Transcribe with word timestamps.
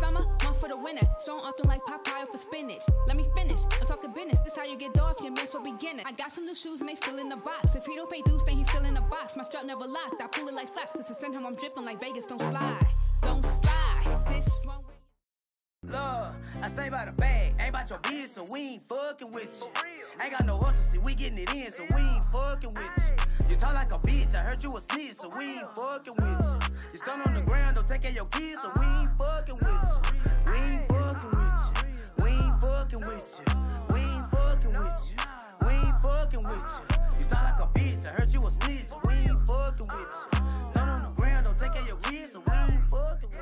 summer, 0.00 0.22
one 0.42 0.54
for 0.54 0.68
the 0.68 0.76
winter. 0.76 1.06
So 1.18 1.38
I'm 1.38 1.44
often 1.44 1.68
like 1.68 1.82
Popeye 1.84 2.26
for 2.30 2.38
spinach. 2.38 2.82
Let 3.06 3.16
me 3.16 3.24
finish. 3.36 3.60
I'm 3.80 3.86
talking 3.86 4.12
business. 4.12 4.40
This 4.40 4.56
how 4.56 4.64
you 4.64 4.76
get 4.76 4.98
off 5.00 5.20
your 5.20 5.32
man, 5.32 5.46
so 5.46 5.62
beginner. 5.62 6.02
I 6.06 6.12
got 6.12 6.30
some 6.32 6.46
new 6.46 6.54
shoes 6.54 6.80
and 6.80 6.88
they 6.88 6.94
still 6.94 7.18
in 7.18 7.28
the 7.28 7.36
box. 7.36 7.74
If 7.74 7.86
he 7.86 7.96
don't 7.96 8.10
pay 8.10 8.22
dues, 8.22 8.44
then 8.44 8.56
he's 8.56 8.68
still 8.68 8.84
in 8.84 8.94
the 8.94 9.00
box. 9.02 9.36
My 9.36 9.44
strap 9.44 9.64
never 9.64 9.86
locked. 9.86 10.20
I 10.22 10.26
pull 10.26 10.48
it 10.48 10.54
like 10.54 10.72
flaps. 10.72 10.92
Cause 10.92 11.10
it's 11.10 11.22
in 11.22 11.32
him, 11.32 11.46
I'm 11.46 11.54
dripping 11.54 11.84
like 11.84 12.00
Vegas. 12.00 12.26
Don't 12.26 12.40
slide. 12.40 12.86
Don't 13.22 13.44
slide. 13.44 14.24
This 14.28 14.48
wrong 14.66 14.82
way. 14.88 14.94
Love, 15.90 16.36
I 16.62 16.68
stay 16.68 16.88
by 16.90 17.06
the 17.06 17.12
bag. 17.12 17.54
Ain't 17.58 17.70
about 17.70 17.90
your 17.90 17.98
business, 18.00 18.32
so 18.32 18.44
we 18.44 18.74
ain't 18.74 18.88
fucking 18.88 19.32
with 19.32 19.60
you. 19.60 19.82
Ain't 20.22 20.30
got 20.30 20.46
no 20.46 20.56
hustle, 20.56 20.74
see, 20.74 20.98
we 20.98 21.14
getting 21.16 21.38
it 21.38 21.52
in, 21.52 21.72
so 21.72 21.82
we 21.94 22.00
ain't 22.00 22.24
fucking 22.26 22.72
with 22.72 23.10
you. 23.10 23.50
You 23.50 23.56
talk 23.56 23.74
like 23.74 23.90
a 23.92 23.98
bitch, 23.98 24.32
I 24.36 24.38
heard 24.38 24.62
you 24.62 24.76
a 24.76 24.80
snitch, 24.80 25.14
so 25.14 25.28
we 25.36 25.58
ain't 25.58 25.74
fucking 25.74 26.14
with 26.14 26.54
you. 26.54 26.71
You 26.92 26.98
stand 26.98 27.22
on 27.22 27.32
the 27.32 27.40
ground, 27.40 27.76
don't 27.76 27.88
take 27.88 28.02
care 28.02 28.10
of 28.10 28.16
your 28.16 28.26
kids, 28.26 28.60
so 28.60 28.70
we 28.78 28.84
ain't 28.84 29.16
fucking 29.16 29.54
with 29.54 29.64
you. 29.64 30.52
We 30.52 30.58
ain't 30.58 30.86
fucking 30.88 31.30
with 31.30 31.88
you. 31.88 32.22
We 32.22 32.30
ain't 32.30 32.60
fucking 32.60 33.00
with 33.00 33.40
you. 33.40 33.94
We 33.94 34.00
ain't 34.00 34.30
fucking 34.30 34.72
with 34.74 35.00
you. 35.08 35.66
We 35.66 35.72
ain't 35.72 36.02
fucking 36.02 36.42
with 36.42 36.80
you. 36.90 36.96
You 37.18 37.24
sound 37.24 37.44
like 37.48 37.60
a 37.64 37.78
bitch, 37.78 38.04
I 38.04 38.10
heard 38.10 38.30
you 38.30 38.46
a 38.46 38.50
snitch, 38.50 38.92
we 39.06 39.12
ain't 39.14 39.40
fucking 39.46 39.86
with 39.86 40.26
you. 40.34 40.38
Stand 40.68 40.90
on 40.90 41.02
the 41.04 41.12
ground, 41.16 41.46
don't 41.46 41.56
take 41.56 41.72
care 41.72 41.82
your 41.86 41.96
kids, 41.96 42.32
so 42.32 42.40
we 42.46 42.52
ain't 42.52 42.84
fucking 42.90 43.30
with 43.30 43.40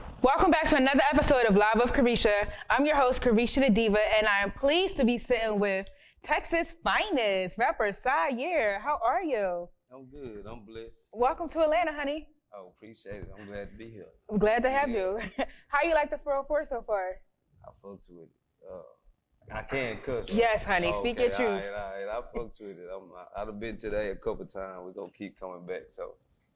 you. 0.00 0.06
Welcome 0.22 0.50
back 0.50 0.64
to 0.64 0.76
another 0.76 1.02
episode 1.12 1.46
of 1.46 1.54
Live 1.54 1.76
with 1.76 1.92
Carisha. 1.92 2.48
I'm 2.68 2.84
your 2.84 2.96
host, 2.96 3.22
Carisha 3.22 3.64
the 3.64 3.70
Diva, 3.70 4.00
and 4.18 4.26
I 4.26 4.42
am 4.42 4.50
pleased 4.50 4.96
to 4.96 5.04
be 5.04 5.18
sitting 5.18 5.60
with 5.60 5.86
Texas 6.20 6.74
finest 6.82 7.58
rapper 7.58 7.92
Syer. 7.92 8.80
How 8.80 8.98
are 9.06 9.22
you? 9.22 9.68
I'm 9.94 10.06
good. 10.06 10.44
I'm 10.50 10.64
blessed. 10.64 11.10
Welcome 11.12 11.48
to 11.50 11.60
Atlanta, 11.60 11.92
honey. 11.92 12.26
Oh, 12.58 12.72
appreciate 12.76 13.16
it. 13.16 13.30
I'm 13.38 13.46
glad 13.46 13.70
to 13.70 13.76
be 13.76 13.90
here. 13.90 14.06
I'm 14.30 14.38
glad 14.38 14.62
to 14.62 14.70
have 14.70 14.88
Yeah. 14.88 14.96
you. 14.96 15.20
How 15.68 15.82
you 15.86 15.94
like 15.94 16.10
the 16.10 16.18
404 16.18 16.64
so 16.64 16.82
far? 16.82 17.16
I 17.64 17.68
fucks 17.84 18.08
with 18.08 18.24
it. 18.24 18.28
Uh, 18.70 19.54
I 19.54 19.62
can't 19.62 20.02
cuss. 20.02 20.28
right? 20.28 20.38
Yes, 20.38 20.64
honey. 20.64 20.92
Speak 20.94 21.20
your 21.20 21.30
truth. 21.30 21.48
All 21.48 21.54
right, 21.54 21.68
all 21.68 22.06
right. 22.06 22.22
I 22.34 22.38
fucks 22.38 22.60
with 22.60 22.78
it. 22.78 22.88
I'm, 22.94 23.10
I, 23.36 23.42
I've 23.42 23.60
been 23.60 23.76
today 23.76 24.10
a 24.10 24.16
couple 24.16 24.46
times. 24.46 24.80
We're 24.84 24.92
gonna 24.92 25.12
keep 25.12 25.38
coming 25.38 25.66
back. 25.66 25.82
So 25.88 26.14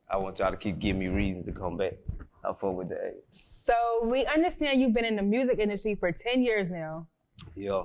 I 0.09 0.17
want 0.17 0.39
y'all 0.39 0.51
to 0.51 0.56
keep 0.56 0.78
giving 0.78 0.98
me 1.01 1.09
reasons 1.09 1.45
to 1.47 1.53
come 1.53 1.77
back. 1.77 1.95
I 2.45 2.48
fuck 2.55 2.75
with 2.75 2.89
the 2.89 2.97
A. 2.97 3.12
So 3.31 3.75
we 4.05 4.25
understand 4.27 4.81
you've 4.81 4.95
been 4.95 5.05
in 5.05 5.17
the 5.17 5.23
music 5.23 5.59
industry 5.59 5.95
for 5.95 6.11
10 6.11 6.43
years 6.43 6.71
now. 6.71 7.06
Yeah, 7.55 7.83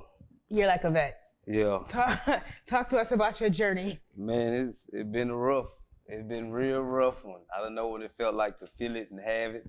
You're 0.48 0.66
like 0.66 0.84
a 0.84 0.90
vet. 0.90 1.18
yeah. 1.46 1.80
Talk, 1.86 2.42
talk 2.66 2.88
to 2.88 2.96
us 2.98 3.12
about 3.12 3.40
your 3.40 3.50
journey. 3.50 4.00
Man, 4.16 4.54
it's 4.68 4.82
it 4.92 5.12
been 5.12 5.30
rough. 5.30 5.66
It's 6.08 6.26
been 6.26 6.52
real 6.52 6.82
rough 6.82 7.24
one. 7.24 7.40
I 7.56 7.60
don't 7.60 7.74
know 7.74 7.88
what 7.88 8.02
it 8.02 8.12
felt 8.16 8.34
like 8.34 8.58
to 8.60 8.66
feel 8.78 8.94
it 8.94 9.10
and 9.10 9.18
have 9.18 9.56
it 9.56 9.66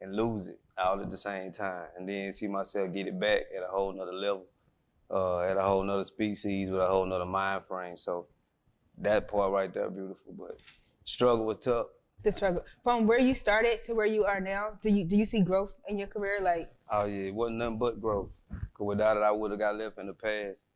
and 0.00 0.14
lose 0.14 0.46
it 0.46 0.60
all 0.76 1.00
at 1.00 1.10
the 1.10 1.16
same 1.16 1.50
time. 1.50 1.86
And 1.96 2.06
then 2.06 2.30
see 2.32 2.46
myself 2.46 2.92
get 2.92 3.06
it 3.06 3.18
back 3.18 3.42
at 3.56 3.62
a 3.62 3.70
whole 3.70 3.92
nother 3.92 4.12
level, 4.12 4.44
uh, 5.10 5.40
at 5.40 5.56
a 5.56 5.62
whole 5.62 5.82
nother 5.82 6.04
species 6.04 6.70
with 6.70 6.80
a 6.80 6.86
whole 6.86 7.06
nother 7.06 7.24
mind 7.24 7.62
frame. 7.66 7.96
So 7.96 8.26
that 8.98 9.28
part 9.28 9.50
right 9.50 9.72
there 9.72 9.88
beautiful. 9.88 10.34
But 10.38 10.58
struggle 11.04 11.46
was 11.46 11.56
tough. 11.56 11.86
The 12.22 12.32
struggle 12.32 12.64
from 12.82 13.06
where 13.06 13.18
you 13.18 13.34
started 13.34 13.80
to 13.82 13.94
where 13.94 14.06
you 14.06 14.24
are 14.24 14.40
now. 14.40 14.72
Do 14.82 14.90
you 14.90 15.04
do 15.04 15.16
you 15.16 15.24
see 15.24 15.40
growth 15.40 15.72
in 15.88 15.98
your 15.98 16.08
career? 16.08 16.38
Like 16.42 16.70
Oh 16.92 17.06
yeah, 17.06 17.28
it 17.28 17.34
wasn't 17.34 17.58
nothing 17.58 17.78
but 17.78 18.00
growth. 18.00 18.28
Cause 18.74 18.86
without 18.86 19.16
it 19.16 19.22
I 19.22 19.30
would 19.30 19.52
have 19.52 19.60
got 19.60 19.76
left 19.76 19.98
in 19.98 20.08
the 20.08 20.12
past. 20.12 20.66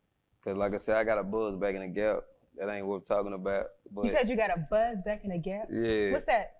Cause 0.43 0.57
like 0.57 0.73
I 0.73 0.77
said, 0.77 0.97
I 0.97 1.03
got 1.03 1.19
a 1.19 1.23
buzz 1.23 1.55
back 1.55 1.75
in 1.75 1.81
the 1.81 1.87
gap. 1.87 2.23
That 2.57 2.69
ain't 2.69 2.85
worth 2.85 3.05
talking 3.07 3.33
about. 3.33 3.65
But 3.91 4.05
you 4.05 4.11
said, 4.11 4.29
you 4.29 4.35
got 4.35 4.49
a 4.51 4.59
buzz 4.69 5.01
back 5.03 5.21
in 5.23 5.31
the 5.31 5.37
gap. 5.39 5.67
yeah. 5.71 6.11
What's 6.11 6.25
that? 6.25 6.51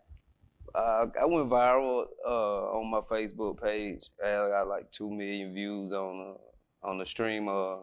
uh, 0.75 1.05
I 1.21 1.25
went 1.25 1.49
viral 1.49 2.05
uh, 2.27 2.77
on 2.77 2.89
my 2.89 3.01
Facebook 3.01 3.61
page. 3.61 4.01
I 4.23 4.47
got 4.49 4.67
like 4.67 4.91
two 4.91 5.09
million 5.11 5.53
views 5.53 5.93
on 5.93 6.35
uh, 6.83 6.87
on 6.87 6.97
the 6.97 7.05
stream. 7.05 7.47
Uh, 7.47 7.77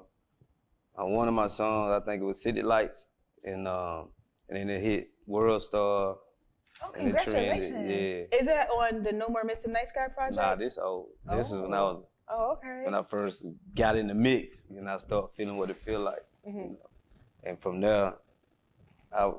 on 0.96 1.12
one 1.12 1.28
of 1.28 1.34
my 1.34 1.46
songs, 1.46 1.92
I 1.92 2.04
think 2.04 2.20
it 2.22 2.24
was 2.26 2.42
City 2.42 2.62
Lights, 2.62 3.06
and 3.44 3.68
um, 3.68 4.08
and 4.48 4.58
then 4.58 4.68
it 4.70 4.82
hit 4.82 5.10
World 5.26 5.62
Star. 5.62 6.16
Oh, 6.82 6.92
And 6.98 7.08
it 7.08 7.20
trended, 7.22 7.62
congratulations! 7.62 8.28
yeah. 8.32 8.38
Is 8.38 8.46
that 8.46 8.68
on 8.70 9.02
the 9.02 9.12
No 9.12 9.28
More 9.28 9.44
Mr. 9.44 9.68
Nice 9.68 9.92
Guy 9.92 10.08
project? 10.08 10.36
Nah, 10.36 10.54
this 10.56 10.78
old. 10.78 11.08
This 11.30 11.46
is 11.46 11.52
when 11.52 11.74
I 11.74 11.78
Oh. 11.80 11.94
was 11.94 12.10
Oh, 12.32 12.52
okay. 12.56 12.82
when 12.84 12.94
I 12.94 13.02
first 13.02 13.44
got 13.76 13.96
in 13.96 14.06
the 14.08 14.14
mix, 14.14 14.62
and 14.70 14.88
I 14.88 14.96
started 14.96 15.28
feeling 15.36 15.56
what 15.58 15.68
it 15.70 15.76
feel 15.78 16.00
like. 16.00 16.24
Mhm. 16.48 16.54
You 16.54 16.62
know? 16.70 16.89
And 17.44 17.58
from 17.60 17.80
there, 17.80 18.14
I 19.12 19.32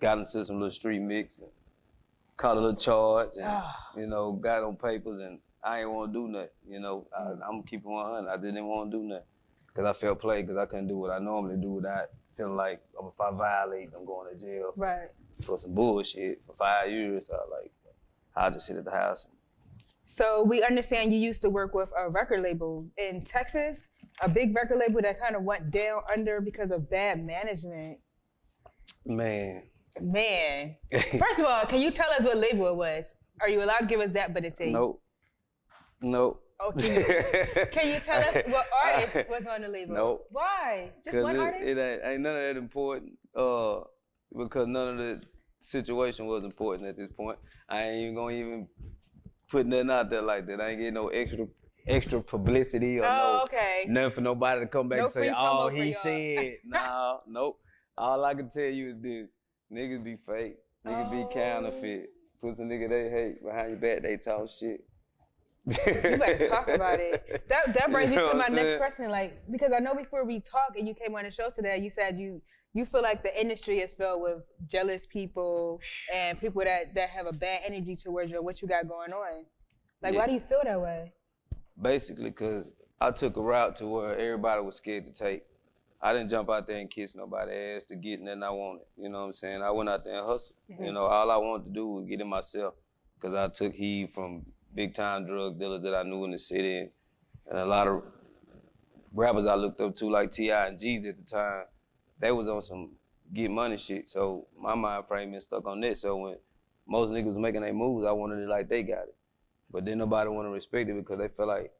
got 0.00 0.18
into 0.18 0.44
some 0.44 0.56
little 0.56 0.70
street 0.72 0.98
mix 1.00 1.38
and 1.38 1.48
caught 2.36 2.56
a 2.56 2.60
little 2.60 2.76
charge, 2.76 3.30
and 3.36 3.44
Ah. 3.46 3.90
you 3.96 4.06
know, 4.06 4.32
got 4.32 4.62
on 4.62 4.76
papers, 4.76 5.20
and 5.20 5.38
I 5.62 5.80
ain't 5.80 5.90
want 5.90 6.12
to 6.12 6.18
do 6.18 6.28
nothing. 6.28 6.48
You 6.68 6.80
know, 6.80 7.06
I, 7.16 7.20
Mm. 7.22 7.40
I'm 7.48 7.62
keeping 7.62 7.92
100. 7.92 8.28
I 8.30 8.36
didn't 8.36 8.66
want 8.66 8.90
to 8.90 8.96
do 8.98 9.04
nothing 9.04 9.24
because 9.68 9.84
I 9.84 9.92
felt 9.92 10.18
played 10.20 10.46
because 10.46 10.56
I 10.56 10.66
couldn't 10.66 10.88
do 10.88 10.96
what 10.98 11.10
I 11.10 11.18
normally 11.18 11.56
do 11.56 11.72
without 11.72 12.08
feeling 12.36 12.56
like 12.56 12.80
oh, 12.98 13.08
if 13.08 13.20
I 13.20 13.30
violate, 13.30 13.90
I'm 13.94 14.04
going 14.06 14.32
to 14.32 14.40
jail 14.40 14.72
Right. 14.76 15.10
for 15.44 15.58
some 15.58 15.74
bullshit 15.74 16.42
for 16.46 16.54
five 16.54 16.90
years. 16.90 17.26
So 17.26 17.34
I 17.34 17.60
like, 17.60 17.72
I'll 18.34 18.50
just 18.50 18.66
sit 18.66 18.76
at 18.76 18.84
the 18.84 18.90
house. 18.90 19.26
So 20.06 20.42
we 20.42 20.62
understand 20.62 21.12
you 21.12 21.18
used 21.20 21.42
to 21.42 21.50
work 21.50 21.74
with 21.74 21.90
a 21.96 22.08
record 22.08 22.40
label 22.42 22.86
in 22.96 23.22
Texas, 23.22 23.88
a 24.22 24.28
big 24.28 24.54
record 24.54 24.78
label 24.78 25.00
that 25.02 25.20
kind 25.20 25.36
of 25.36 25.42
went 25.42 25.70
down 25.70 26.02
under 26.12 26.40
because 26.40 26.70
of 26.70 26.90
bad 26.90 27.24
management. 27.24 27.98
Man, 29.06 29.62
Man, 29.98 30.76
first 31.18 31.40
of 31.40 31.46
all, 31.46 31.66
can 31.66 31.80
you 31.80 31.90
tell 31.90 32.10
us 32.10 32.24
what 32.24 32.36
label 32.36 32.68
it 32.68 32.76
was? 32.76 33.14
Are 33.40 33.48
you 33.48 33.62
allowed 33.62 33.78
to 33.78 33.86
give 33.86 34.00
us 34.00 34.12
that? 34.12 34.34
But 34.34 34.44
it's 34.44 34.60
a 34.60 34.70
nope, 34.70 35.02
nope. 36.00 36.42
Oh, 36.60 36.72
can 36.78 37.88
you, 37.88 38.00
tell 38.00 38.20
us 38.20 38.36
what 38.46 38.66
artist 38.84 39.28
was 39.30 39.46
on 39.46 39.62
the 39.62 39.68
label? 39.68 39.94
Nope. 39.94 40.26
Why? 40.30 40.90
Just 41.02 41.22
one 41.22 41.36
it, 41.36 41.38
artist? 41.38 41.64
It 41.64 41.78
ain't, 41.78 42.02
ain't 42.04 42.20
none 42.20 42.36
of 42.36 42.42
that 42.42 42.56
important. 42.56 43.12
Uh, 43.34 43.80
because 44.36 44.68
none 44.68 44.88
of 44.88 44.98
the 44.98 45.22
situation 45.62 46.26
was 46.26 46.44
important 46.44 46.88
at 46.88 46.98
this 46.98 47.10
point. 47.12 47.38
I 47.68 47.82
ain't 47.84 48.02
even 48.02 48.14
gonna 48.14 48.34
even 48.34 48.68
put 49.50 49.66
nothing 49.66 49.90
out 49.90 50.10
there 50.10 50.22
like 50.22 50.46
that. 50.46 50.60
I 50.60 50.70
ain't 50.70 50.78
getting 50.78 50.94
no 50.94 51.08
extra 51.08 51.46
extra 51.86 52.20
publicity 52.20 52.98
or 52.98 53.04
oh, 53.04 53.08
no 53.08 53.42
okay. 53.44 53.84
nothing 53.88 54.14
for 54.14 54.20
nobody 54.20 54.60
to 54.60 54.66
come 54.66 54.88
back 54.88 54.98
No 54.98 55.04
and 55.04 55.12
say, 55.12 55.32
"Oh, 55.36 55.68
he 55.68 55.92
said." 55.92 56.56
no, 56.64 57.20
nope. 57.28 57.58
All 57.96 58.24
I 58.24 58.34
can 58.34 58.50
tell 58.50 58.64
you 58.64 58.90
is 58.90 59.02
this: 59.02 59.28
niggas 59.72 60.04
be 60.04 60.16
fake, 60.26 60.56
niggas 60.86 61.08
Oh. 61.08 61.10
be 61.10 61.34
counterfeit. 61.34 62.10
Oh. 62.12 62.16
Pussy 62.40 62.62
nigga 62.62 62.88
they 62.88 63.10
hate 63.10 63.44
behind 63.44 63.70
your 63.70 63.78
back 63.78 64.02
they 64.02 64.16
talk 64.16 64.48
shit. 64.48 64.84
You 65.66 66.16
better 66.16 66.48
talk 66.48 66.68
about 66.68 67.00
it. 67.00 67.44
That 67.48 67.74
that 67.74 67.92
brings 67.92 68.10
You 68.14 68.16
me 68.16 68.28
to 68.30 68.34
my 68.34 68.48
next 68.48 68.78
question. 68.78 69.10
Like, 69.10 69.42
because 69.50 69.72
I 69.76 69.78
know 69.78 69.94
before 69.94 70.24
we 70.24 70.40
talked 70.40 70.78
and 70.78 70.88
you 70.88 70.94
came 70.94 71.14
on 71.14 71.24
the 71.24 71.30
show 71.30 71.50
today, 71.54 71.78
you 71.78 71.90
said 71.90 72.18
you 72.18 72.40
you 72.72 72.86
feel 72.86 73.02
like 73.02 73.22
the 73.22 73.40
industry 73.40 73.80
is 73.80 73.94
filled 73.94 74.22
with 74.22 74.42
jealous 74.68 75.04
people 75.06 75.80
and 76.14 76.40
people 76.40 76.62
that 76.64 76.94
that 76.94 77.10
have 77.10 77.26
a 77.26 77.32
bad 77.32 77.60
energy 77.66 77.96
towards 77.96 78.30
you 78.30 78.42
what 78.42 78.62
you 78.62 78.68
got 78.68 78.88
going 78.88 79.12
on. 79.12 79.44
Like, 80.02 80.14
why 80.14 80.26
do 80.26 80.32
you 80.32 80.40
feel 80.40 80.60
that 80.64 80.80
way? 80.80 81.12
Basically, 81.80 82.30
cause 82.30 82.68
I 83.00 83.10
took 83.10 83.36
a 83.36 83.42
route 83.42 83.76
to 83.76 83.86
where 83.86 84.18
everybody 84.18 84.62
was 84.62 84.76
scared 84.76 85.06
to 85.06 85.12
take. 85.12 85.44
I 86.02 86.12
didn't 86.12 86.30
jump 86.30 86.48
out 86.50 86.66
there 86.66 86.78
and 86.78 86.90
kiss 86.90 87.14
nobody's 87.14 87.82
ass 87.82 87.88
to 87.88 87.96
get 87.96 88.20
nothing 88.20 88.42
I 88.42 88.50
wanted. 88.50 88.84
You 88.96 89.08
know 89.08 89.20
what 89.20 89.26
I'm 89.26 89.32
saying? 89.34 89.62
I 89.62 89.70
went 89.70 89.88
out 89.88 90.04
there 90.04 90.18
and 90.18 90.26
hustled. 90.26 90.56
You 90.68 90.76
mm-hmm. 90.76 90.94
know, 90.94 91.04
all 91.04 91.30
I 91.30 91.36
wanted 91.36 91.64
to 91.64 91.70
do 91.70 91.86
was 91.86 92.06
get 92.06 92.20
in 92.20 92.28
myself. 92.28 92.74
Cause 93.20 93.34
I 93.34 93.48
took 93.48 93.74
heed 93.74 94.12
from 94.14 94.46
big 94.74 94.94
time 94.94 95.26
drug 95.26 95.58
dealers 95.58 95.82
that 95.82 95.94
I 95.94 96.02
knew 96.04 96.24
in 96.24 96.30
the 96.30 96.38
city 96.38 96.78
and, 96.78 96.90
and 97.50 97.58
a 97.58 97.66
lot 97.66 97.86
of 97.86 98.02
rappers 99.12 99.44
I 99.44 99.54
looked 99.56 99.80
up 99.80 99.94
to 99.96 100.10
like 100.10 100.30
T.I. 100.30 100.68
and 100.68 100.78
Jeezy 100.78 101.10
at 101.10 101.18
the 101.18 101.24
time. 101.24 101.64
They 102.18 102.30
was 102.30 102.48
on 102.48 102.62
some 102.62 102.92
get 103.32 103.50
money 103.50 103.76
shit. 103.76 104.08
So 104.08 104.46
my 104.58 104.74
mind 104.74 105.06
frame 105.06 105.32
been 105.32 105.40
stuck 105.40 105.66
on 105.66 105.80
that. 105.80 105.98
So 105.98 106.16
when 106.16 106.36
most 106.86 107.10
niggas 107.10 107.26
was 107.26 107.38
making 107.38 107.62
their 107.62 107.72
moves, 107.72 108.06
I 108.06 108.12
wanted 108.12 108.42
it 108.42 108.48
like 108.48 108.68
they 108.68 108.82
got 108.82 109.04
it. 109.04 109.14
But 109.72 109.84
then 109.84 109.98
nobody 109.98 110.28
want 110.30 110.46
to 110.46 110.50
respect 110.50 110.88
it 110.90 110.96
because 110.96 111.18
they 111.18 111.28
feel 111.28 111.46
like, 111.46 111.72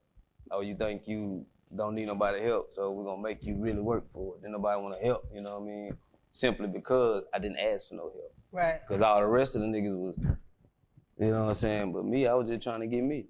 oh, 0.51 0.61
you 0.61 0.77
think 0.77 1.03
you 1.07 1.45
don't 1.77 1.95
need 1.95 2.07
nobody 2.07 2.43
help, 2.43 2.69
so 2.73 2.91
we're 2.91 3.05
gonna 3.05 3.23
make 3.23 3.45
you 3.45 3.57
really 3.57 3.81
work 3.81 4.05
for 4.13 4.35
it. 4.35 4.43
Then 4.43 4.53
nobody 4.53 4.81
want 4.81 4.99
to 4.99 5.05
help, 5.05 5.29
you 5.33 5.41
know 5.41 5.59
what 5.59 5.63
I 5.63 5.67
mean? 5.67 5.97
Simply 6.31 6.67
because 6.67 7.25
I 7.33 7.39
didn't 7.39 7.59
ask 7.59 7.89
for 7.89 7.95
no 7.95 8.03
help. 8.03 8.35
Right. 8.53 8.81
Because 8.87 9.03
all 9.03 9.21
the 9.21 9.27
rest 9.27 9.55
of 9.55 9.63
the 9.63 9.69
niggas 9.69 9.97
was, 9.97 10.17
you 11.19 11.31
know 11.31 11.43
what 11.43 11.49
I'm 11.49 11.55
saying? 11.55 11.93
But 11.93 12.05
me, 12.05 12.27
I 12.27 12.35
was 12.35 12.49
just 12.49 12.63
trying 12.63 12.81
to 12.81 12.87
get 12.87 13.03
me. 13.03 13.27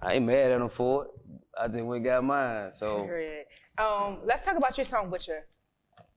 I 0.00 0.14
ain't 0.14 0.24
mad 0.24 0.52
at 0.52 0.58
them 0.58 0.70
for 0.70 1.04
it. 1.04 1.10
I 1.58 1.66
just 1.66 1.80
went 1.80 1.96
and 1.96 2.04
got 2.04 2.24
mine. 2.24 2.72
So 2.72 3.04
Period. 3.04 3.44
Um, 3.76 4.18
let's 4.24 4.42
talk 4.42 4.56
about 4.56 4.76
your 4.78 4.84
song 4.86 5.10
Butcher. 5.10 5.46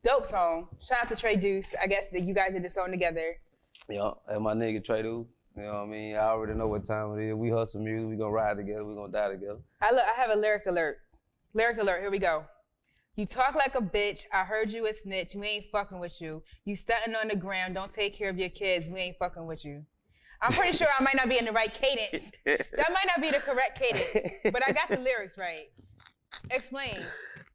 Dope 0.04 0.26
song. 0.26 0.68
Shout 0.88 1.04
out 1.04 1.10
to 1.10 1.16
Trey 1.16 1.36
Deuce. 1.36 1.74
I 1.82 1.88
guess 1.88 2.08
that 2.12 2.22
you 2.22 2.34
guys 2.34 2.54
did 2.54 2.64
the 2.64 2.70
song 2.70 2.92
together. 2.92 3.38
Yeah, 3.90 4.12
and 4.28 4.44
my 4.44 4.54
nigga 4.54 4.84
Trey 4.84 5.02
Deuce. 5.02 5.28
You 5.56 5.64
know 5.64 5.74
what 5.74 5.84
I 5.84 5.86
mean? 5.86 6.16
I 6.16 6.20
already 6.20 6.54
know 6.54 6.68
what 6.68 6.84
time 6.86 7.18
it 7.18 7.30
is. 7.30 7.36
We 7.36 7.50
hustle 7.52 7.82
music. 7.82 8.10
We 8.10 8.16
gonna 8.16 8.32
ride 8.32 8.58
together. 8.58 8.84
We 8.86 8.96
gonna 8.96 9.12
die 9.12 9.30
together. 9.30 9.60
I, 9.82 9.92
lo- 9.92 10.02
I 10.02 10.20
have 10.20 10.32
a 10.32 10.40
lyric 10.40 10.66
alert. 10.66 10.98
Lyric 11.54 11.78
alert. 11.78 12.02
Here 12.02 12.10
we 12.10 12.20
go. 12.20 12.46
You 13.16 13.28
talk 13.28 13.54
like 13.54 13.76
a 13.76 13.82
bitch. 13.82 14.22
I 14.34 14.44
heard 14.44 14.72
you 14.72 14.88
a 14.88 14.94
snitch. 14.94 15.36
We 15.36 15.48
ain't 15.48 15.66
fucking 15.72 16.00
with 16.00 16.20
you. 16.20 16.42
You 16.66 16.76
stunting 16.76 17.14
on 17.14 17.28
the 17.28 17.36
ground. 17.36 17.76
Don't 17.76 17.92
take 17.92 18.18
care 18.18 18.30
of 18.30 18.40
your 18.40 18.50
kids. 18.50 18.90
We 18.90 19.00
ain't 19.00 19.18
fucking 19.20 19.46
with 19.46 19.64
you. 19.64 19.86
I'm 20.42 20.52
pretty 20.52 20.76
sure 20.76 20.88
I 21.00 21.04
might 21.04 21.16
not 21.16 21.30
be 21.30 21.38
in 21.38 21.46
the 21.46 21.52
right 21.52 21.72
cadence. 21.72 22.32
That 22.46 22.92
might 22.92 23.06
not 23.06 23.22
be 23.22 23.30
the 23.30 23.40
correct 23.40 23.80
cadence, 23.80 24.42
but 24.52 24.68
I 24.68 24.74
got 24.74 24.90
the 24.90 24.98
lyrics 24.98 25.38
right. 25.38 25.68
Explain. 26.50 26.98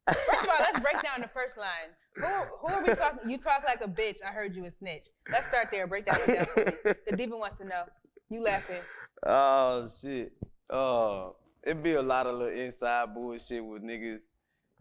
First 0.07 0.43
of 0.43 0.49
all, 0.49 0.55
let's 0.59 0.79
break 0.79 1.03
down 1.03 1.21
the 1.21 1.27
first 1.27 1.57
line. 1.57 1.91
Who, 2.19 2.25
who 2.25 2.73
are 2.73 2.83
we 2.83 2.93
talking? 2.95 3.29
You 3.29 3.37
talk 3.37 3.63
like 3.65 3.81
a 3.81 3.87
bitch. 3.87 4.17
I 4.27 4.31
heard 4.31 4.55
you 4.55 4.65
a 4.65 4.71
snitch. 4.71 5.07
Let's 5.31 5.47
start 5.47 5.69
there. 5.71 5.87
Break 5.87 6.05
that 6.05 6.27
down. 6.27 6.93
The 7.09 7.15
diva 7.15 7.37
wants 7.37 7.59
to 7.59 7.65
know. 7.65 7.83
You 8.29 8.41
laughing? 8.41 8.81
Oh 9.25 9.87
shit. 10.01 10.33
Uh, 10.69 11.29
it 11.63 11.81
be 11.81 11.93
a 11.93 12.01
lot 12.01 12.27
of 12.27 12.35
little 12.35 12.57
inside 12.57 13.13
bullshit 13.13 13.63
with 13.63 13.83
niggas. 13.83 14.19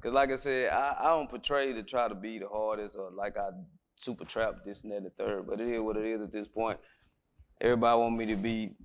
Cause 0.02 0.12
like 0.12 0.30
I 0.30 0.36
said, 0.36 0.70
I, 0.70 0.96
I 1.00 1.04
don't 1.04 1.28
portray 1.28 1.72
to 1.72 1.82
try 1.82 2.08
to 2.08 2.14
be 2.14 2.38
the 2.38 2.48
hardest 2.48 2.96
or 2.96 3.10
like 3.10 3.36
I 3.36 3.48
super 3.96 4.24
trap 4.24 4.56
this 4.64 4.82
and 4.82 4.92
that 4.92 4.98
and 4.98 5.06
the 5.06 5.10
third. 5.10 5.46
But 5.46 5.60
it 5.60 5.68
is 5.68 5.80
what 5.80 5.96
it 5.96 6.06
is 6.06 6.22
at 6.22 6.32
this 6.32 6.48
point. 6.48 6.78
Everybody 7.60 7.98
want 7.98 8.16
me 8.16 8.26
to 8.26 8.36
be 8.36 8.76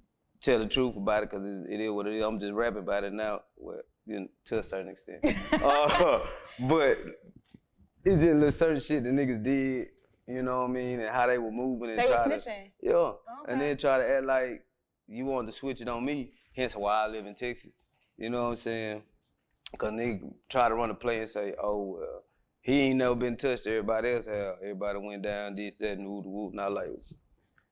tell 0.42 0.60
the 0.60 0.68
truth 0.68 0.96
about 0.96 1.24
it 1.24 1.30
because 1.30 1.46
it 1.70 1.80
is 1.80 1.92
what 1.92 2.08
it 2.08 2.16
is. 2.16 2.24
I'm 2.24 2.40
just 2.40 2.54
rapping 2.54 2.80
about 2.80 3.04
it 3.04 3.14
now, 3.14 3.42
well, 3.58 3.80
you 4.06 4.22
know, 4.22 4.28
to 4.46 4.60
a 4.60 4.64
certain 4.64 4.90
extent. 4.90 5.24
uh, 5.64 6.20
but 6.68 6.98
it's 8.06 8.18
just 8.24 8.34
little 8.34 8.52
certain 8.52 8.80
shit 8.82 9.04
the 9.04 9.10
niggas 9.10 9.44
did. 9.44 9.88
You 10.28 10.42
know 10.42 10.62
what 10.62 10.70
I 10.70 10.74
mean, 10.74 11.00
and 11.02 11.10
how 11.10 11.28
they 11.28 11.38
were 11.38 11.52
moving 11.52 11.90
and 11.90 12.00
They 12.00 12.06
were 12.06 12.14
try 12.16 12.28
to 12.30 12.36
snitching. 12.36 12.72
yeah, 12.82 13.12
and 13.50 13.60
then 13.60 13.76
try 13.78 13.98
to 13.98 14.08
act 14.10 14.26
like 14.26 14.64
you 15.08 15.26
wanted 15.26 15.48
to 15.52 15.58
switch 15.58 15.82
it 15.82 15.90
on 15.90 16.06
me. 16.06 16.32
Hence 16.56 16.76
why 16.76 17.04
I 17.04 17.08
live 17.08 17.26
in 17.26 17.36
Texas. 17.36 17.72
You 18.18 18.30
know 18.30 18.44
what 18.44 18.50
I'm 18.50 18.56
saying? 18.56 19.02
Cause 19.78 19.92
nigga 19.92 20.32
try 20.50 20.70
to 20.70 20.76
run 20.76 20.92
a 20.92 20.94
play 20.94 21.20
and 21.20 21.28
say, 21.30 21.56
oh 21.62 21.98
well, 22.00 22.24
he 22.62 22.80
ain't 22.82 22.98
never 22.98 23.16
been 23.16 23.36
touched. 23.36 23.68
Everybody 23.68 24.12
else 24.14 24.28
have. 24.28 24.56
Everybody 24.62 25.00
went 25.00 25.24
down, 25.24 25.56
did 25.56 25.74
that, 25.80 25.98
and 25.98 26.08
whoop 26.08 26.26
whoop. 26.26 26.54
Not 26.54 26.72
like, 26.72 26.88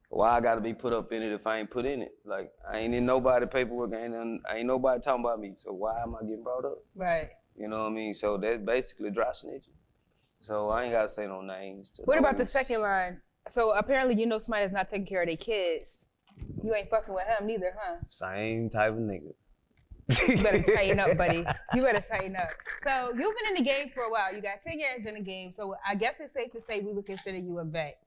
why 0.10 0.36
I 0.36 0.42
gotta 0.42 0.60
be 0.60 0.74
put 0.74 0.92
up 0.92 1.12
in 1.14 1.22
it 1.22 1.32
if 1.32 1.48
I 1.48 1.60
ain't 1.60 1.70
put 1.72 1.86
in 1.86 2.02
it? 2.02 2.12
Like 2.26 2.52
I 2.70 2.80
ain't 2.80 2.94
in 2.94 3.06
nobody 3.06 3.46
paperwork. 3.46 3.94
Ain't 3.94 4.12
none- 4.12 4.42
ain't 4.54 4.66
nobody 4.68 5.00
talking 5.00 5.24
about 5.24 5.40
me. 5.40 5.54
So 5.56 5.72
why 5.72 6.02
am 6.02 6.16
I 6.16 6.24
getting 6.26 6.44
brought 6.44 6.66
up? 6.66 6.80
Right. 6.96 7.30
You 7.56 7.68
know 7.70 7.84
what 7.84 7.92
I 7.92 7.94
mean? 7.94 8.14
So 8.14 8.38
that's 8.38 8.58
basically 8.62 9.12
dry 9.12 9.30
snitching. 9.30 9.70
So 10.42 10.70
I 10.70 10.84
ain't 10.84 10.92
gotta 10.92 11.10
say 11.10 11.28
no 11.28 11.42
names. 11.42 11.92
To 11.92 12.02
What 12.04 12.18
about 12.18 12.38
the 12.38 12.46
second 12.46 12.82
line? 12.82 13.22
So 13.48 13.72
apparently 13.72 14.16
you 14.20 14.26
know 14.26 14.40
somebody 14.40 14.66
that's 14.66 14.74
not 14.74 14.90
taking 14.90 15.06
care 15.06 15.22
of 15.22 15.28
their 15.28 15.38
kids. 15.38 16.08
You 16.64 16.74
ain't 16.76 16.90
fucking 16.90 17.14
with 17.14 17.26
him 17.28 17.48
neither, 17.48 17.74
huh? 17.80 17.98
Same 18.10 18.70
type 18.70 18.94
of 18.94 19.00
nigga. 19.00 19.34
You 20.28 20.44
better 20.44 20.64
tighten 20.76 21.00
up, 21.00 21.16
buddy. 21.18 21.46
You 21.74 21.82
better 21.82 22.02
tighten 22.02 22.36
up. 22.36 22.50
So 22.82 23.10
you've 23.10 23.36
been 23.36 23.56
in 23.56 23.64
the 23.64 23.70
game 23.70 23.90
for 23.94 24.04
a 24.04 24.12
while. 24.12 24.34
You 24.34 24.42
got 24.42 24.62
10 24.62 24.80
years 24.80 25.06
in 25.06 25.14
the 25.16 25.22
game. 25.22 25.52
So 25.52 25.76
I 25.88 25.96
guess 25.96 26.20
it's 26.20 26.34
safe 26.34 26.52
to 26.54 26.62
say 26.62 26.80
we 26.80 26.92
would 26.92 27.06
consider 27.06 27.38
you 27.38 27.60
a 27.60 27.66
vet. 27.66 27.98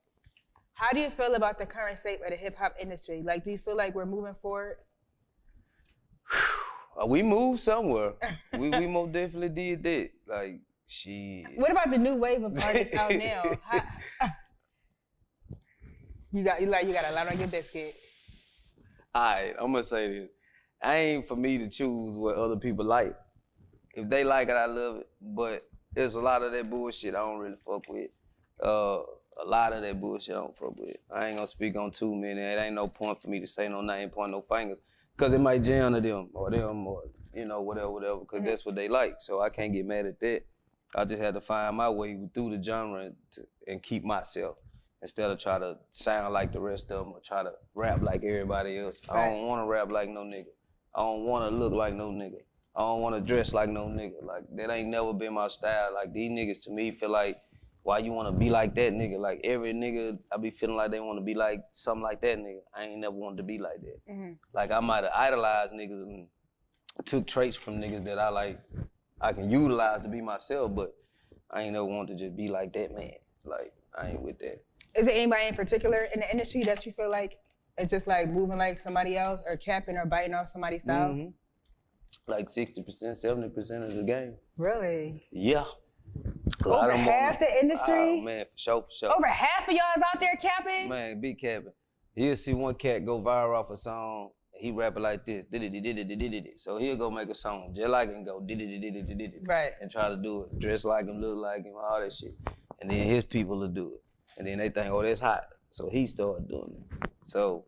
How 0.74 0.90
do 0.92 0.98
you 0.98 1.10
feel 1.10 1.34
about 1.34 1.58
the 1.58 1.66
current 1.66 1.98
state 1.98 2.20
of 2.24 2.30
the 2.30 2.36
hip 2.36 2.56
hop 2.56 2.74
industry? 2.80 3.22
Like, 3.24 3.44
do 3.44 3.52
you 3.52 3.58
feel 3.58 3.76
like 3.76 3.94
we're 3.94 4.06
moving 4.06 4.34
forward? 4.40 4.76
Uh, 6.96 7.04
we 7.04 7.24
moved 7.24 7.58
somewhere. 7.58 8.12
we 8.56 8.70
we 8.70 8.86
most 8.86 9.10
definitely 9.10 9.48
did 9.48 9.82
that. 9.82 10.10
Like 10.28 10.60
she. 10.86 11.46
What 11.56 11.70
about 11.70 11.90
the 11.90 11.98
new 11.98 12.14
wave 12.14 12.42
of 12.42 12.58
artists 12.64 12.94
out 12.94 13.14
now? 13.14 13.58
How, 13.62 13.82
you 16.32 16.44
got 16.44 16.60
you 16.60 16.66
like 16.66 16.86
you 16.86 16.92
got 16.92 17.10
a 17.10 17.12
lot 17.12 17.28
on 17.28 17.38
your 17.38 17.48
biscuit. 17.48 17.94
Alright, 19.16 19.54
I'm 19.60 19.72
gonna 19.72 19.84
say 19.84 20.08
this. 20.20 20.30
I 20.82 20.96
ain't 20.96 21.28
for 21.28 21.36
me 21.36 21.58
to 21.58 21.68
choose 21.68 22.16
what 22.16 22.36
other 22.36 22.56
people 22.56 22.84
like. 22.84 23.16
If 23.94 24.08
they 24.10 24.24
like 24.24 24.48
it, 24.48 24.54
I 24.54 24.66
love 24.66 24.96
it. 24.96 25.08
But 25.20 25.62
there's 25.94 26.14
a 26.14 26.20
lot 26.20 26.42
of 26.42 26.52
that 26.52 26.68
bullshit 26.68 27.14
I 27.14 27.18
don't 27.18 27.38
really 27.38 27.56
fuck 27.56 27.88
with. 27.88 28.10
Uh, 28.62 29.00
a 29.42 29.46
lot 29.46 29.72
of 29.72 29.82
that 29.82 30.00
bullshit 30.00 30.34
I 30.34 30.38
don't 30.38 30.56
fuck 30.56 30.76
with. 30.76 30.96
I 31.14 31.26
ain't 31.26 31.36
gonna 31.36 31.46
speak 31.46 31.76
on 31.76 31.90
too 31.90 32.14
many. 32.14 32.40
It 32.40 32.58
ain't 32.58 32.74
no 32.74 32.88
point 32.88 33.20
for 33.20 33.28
me 33.28 33.40
to 33.40 33.46
say 33.46 33.68
no 33.68 33.80
name, 33.80 34.10
point 34.10 34.32
no 34.32 34.40
fingers, 34.40 34.78
cause 35.16 35.32
it 35.32 35.40
might 35.40 35.62
jam 35.62 35.94
to 35.94 36.00
them 36.00 36.30
or 36.34 36.50
them 36.50 36.86
or 36.86 37.02
you 37.32 37.44
know 37.44 37.60
whatever, 37.60 37.90
whatever. 37.90 38.20
because 38.20 38.42
that's 38.44 38.64
what 38.66 38.74
they 38.74 38.88
like. 38.88 39.16
So 39.18 39.40
I 39.40 39.50
can't 39.50 39.72
get 39.72 39.86
mad 39.86 40.06
at 40.06 40.20
that. 40.20 40.42
I 40.94 41.04
just 41.04 41.20
had 41.20 41.34
to 41.34 41.40
find 41.40 41.76
my 41.76 41.88
way 41.90 42.18
through 42.32 42.56
the 42.56 42.62
genre 42.62 43.06
and, 43.06 43.16
to, 43.32 43.46
and 43.66 43.82
keep 43.82 44.04
myself 44.04 44.56
instead 45.02 45.30
of 45.30 45.38
try 45.38 45.58
to 45.58 45.76
sound 45.90 46.32
like 46.32 46.52
the 46.52 46.60
rest 46.60 46.90
of 46.90 47.04
them 47.04 47.12
or 47.14 47.20
try 47.20 47.42
to 47.42 47.52
rap 47.74 48.00
like 48.02 48.22
everybody 48.24 48.78
else. 48.78 49.00
I 49.08 49.26
don't 49.28 49.46
want 49.46 49.62
to 49.62 49.66
rap 49.66 49.92
like 49.92 50.08
no 50.08 50.20
nigga. 50.20 50.46
I 50.94 51.00
don't 51.00 51.24
want 51.24 51.50
to 51.50 51.54
look 51.56 51.72
like 51.72 51.94
no 51.94 52.10
nigga. 52.10 52.40
I 52.76 52.80
don't 52.80 53.00
want 53.02 53.14
to 53.14 53.20
dress 53.20 53.52
like 53.52 53.68
no 53.68 53.86
nigga. 53.86 54.22
Like 54.22 54.44
that 54.56 54.70
ain't 54.70 54.88
never 54.88 55.12
been 55.12 55.34
my 55.34 55.48
style. 55.48 55.92
Like 55.94 56.12
these 56.12 56.30
niggas 56.30 56.62
to 56.64 56.70
me 56.70 56.90
feel 56.90 57.10
like 57.10 57.38
why 57.82 57.98
you 57.98 58.12
want 58.12 58.32
to 58.32 58.38
be 58.38 58.48
like 58.48 58.74
that 58.76 58.92
nigga? 58.94 59.18
Like 59.18 59.40
every 59.44 59.74
nigga, 59.74 60.18
I 60.32 60.38
be 60.38 60.50
feeling 60.50 60.76
like 60.76 60.90
they 60.90 61.00
want 61.00 61.18
to 61.18 61.24
be 61.24 61.34
like 61.34 61.60
something 61.72 62.02
like 62.02 62.20
that 62.22 62.38
nigga. 62.38 62.60
I 62.74 62.84
ain't 62.84 62.98
never 63.00 63.14
wanted 63.14 63.36
to 63.38 63.42
be 63.42 63.58
like 63.58 63.80
that. 63.82 64.10
Mhm. 64.10 64.36
Like 64.54 64.70
I 64.70 64.80
might 64.80 65.04
have 65.04 65.12
idolized 65.14 65.74
niggas 65.74 66.02
and 66.02 66.28
took 67.04 67.26
traits 67.26 67.56
from 67.56 67.74
niggas 67.80 68.04
that 68.06 68.18
I 68.18 68.30
like, 68.30 68.58
I 69.24 69.32
can 69.32 69.50
utilize 69.50 70.02
to 70.02 70.08
be 70.08 70.20
myself, 70.20 70.74
but 70.74 70.94
I 71.50 71.62
ain't 71.62 71.72
never 71.72 71.86
want 71.86 72.08
to 72.08 72.14
just 72.14 72.36
be 72.36 72.48
like 72.48 72.74
that 72.74 72.94
man. 72.94 73.14
Like 73.42 73.72
I 73.98 74.08
ain't 74.10 74.20
with 74.20 74.38
that. 74.40 74.62
Is 74.94 75.06
there 75.06 75.14
anybody 75.14 75.46
in 75.46 75.54
particular 75.54 76.08
in 76.12 76.20
the 76.20 76.30
industry 76.30 76.62
that 76.64 76.84
you 76.84 76.92
feel 76.92 77.10
like 77.10 77.38
is 77.78 77.88
just 77.88 78.06
like 78.06 78.28
moving 78.28 78.58
like 78.58 78.78
somebody 78.78 79.16
else 79.16 79.42
or 79.46 79.56
capping 79.56 79.96
or 79.96 80.04
biting 80.04 80.34
off 80.34 80.48
somebody's 80.48 80.82
style? 80.82 81.08
Mhm. 81.08 81.32
Like 82.26 82.50
sixty 82.50 82.82
percent, 82.82 83.16
seventy 83.16 83.48
percent 83.48 83.82
of 83.84 83.94
the 83.94 84.02
game. 84.02 84.34
Really? 84.58 85.26
Yeah. 85.32 85.64
Over 86.62 86.94
half 86.94 87.38
the 87.38 87.60
industry? 87.62 88.18
Oh 88.20 88.20
man, 88.20 88.44
for 88.44 88.58
sure, 88.58 88.82
for 88.82 88.92
sure. 88.92 89.16
Over 89.16 89.26
half 89.26 89.66
of 89.66 89.72
y'all 89.72 89.84
is 89.96 90.02
out 90.02 90.20
there 90.20 90.36
capping? 90.36 90.90
Man, 90.90 91.22
big 91.22 91.40
capping. 91.40 91.72
You'll 92.14 92.36
see 92.36 92.52
one 92.52 92.74
cat 92.74 93.06
go 93.06 93.22
viral 93.22 93.58
off 93.58 93.70
a 93.70 93.76
song. 93.76 94.30
He 94.64 94.70
rap 94.70 94.96
it 94.96 95.00
like 95.00 95.26
this. 95.26 95.44
So 96.56 96.78
he'll 96.78 96.96
go 96.96 97.10
make 97.10 97.28
a 97.28 97.34
song 97.34 97.74
just 97.76 97.90
like 97.90 98.08
it 98.08 98.14
and 98.14 98.24
go 98.24 98.40
did-it-did-it-did-it. 98.40 99.42
Right. 99.46 99.72
And 99.82 99.90
try 99.90 100.08
to 100.08 100.16
do 100.16 100.44
it. 100.44 100.58
Dress 100.58 100.84
like 100.86 101.04
him, 101.04 101.20
look 101.20 101.36
like 101.36 101.64
him, 101.64 101.74
all 101.76 102.00
that 102.00 102.10
shit. 102.10 102.34
And 102.80 102.90
then 102.90 103.06
his 103.06 103.24
people 103.24 103.58
will 103.58 103.68
do 103.68 103.92
it. 103.92 104.02
And 104.38 104.46
then 104.46 104.56
they 104.56 104.70
think, 104.70 104.86
oh, 104.90 105.02
that's 105.02 105.20
hot. 105.20 105.44
So 105.68 105.90
he 105.92 106.06
started 106.06 106.48
doing 106.48 106.76
it. 107.02 107.10
So 107.26 107.66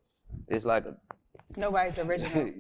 it's 0.49 0.65
like 0.65 0.87
a 0.87 0.97
Nobody's 1.59 1.99
original. 1.99 2.51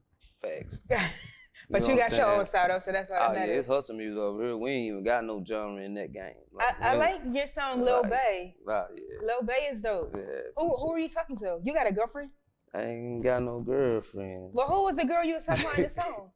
facts. 0.42 0.80
but 1.70 1.82
know 1.82 1.88
you 1.88 1.96
got 1.96 2.16
your 2.16 2.26
own 2.26 2.46
style 2.46 2.66
though, 2.70 2.80
so 2.80 2.90
that's 2.90 3.12
Oh 3.12 3.14
that 3.14 3.32
yeah, 3.32 3.38
matters. 3.42 3.58
it's 3.60 3.68
hustle 3.68 3.94
music 3.94 4.18
over 4.18 4.42
here. 4.42 4.56
We 4.56 4.70
ain't 4.72 4.90
even 4.90 5.04
got 5.04 5.24
no 5.24 5.40
genre 5.46 5.80
in 5.80 5.94
that 5.94 6.12
game. 6.12 6.34
I, 6.58 6.90
I 6.90 6.94
like 6.96 7.20
your 7.32 7.46
song 7.46 7.80
Lil 7.82 8.02
Right. 8.02 8.10
Bay. 8.10 8.54
Right, 8.66 8.86
yeah. 8.96 9.24
Lil 9.24 9.42
Bay 9.44 9.68
is 9.70 9.80
dope. 9.80 10.16
yeah 10.16 10.22
Who 10.56 10.68
who 10.78 10.92
are 10.94 10.98
you 10.98 11.08
talking 11.08 11.36
to? 11.36 11.58
You 11.62 11.72
got 11.72 11.86
a 11.86 11.92
girlfriend? 11.92 12.30
I 12.74 12.82
ain't 12.82 13.22
got 13.22 13.42
no 13.42 13.60
girlfriend. 13.60 14.50
Well, 14.52 14.66
who 14.66 14.84
was 14.84 14.96
the 14.96 15.04
girl 15.04 15.24
you 15.24 15.34
was 15.34 15.46
talking 15.46 15.64
about 15.64 15.78
in 15.78 15.84
the 15.84 15.90
song? 16.02 16.30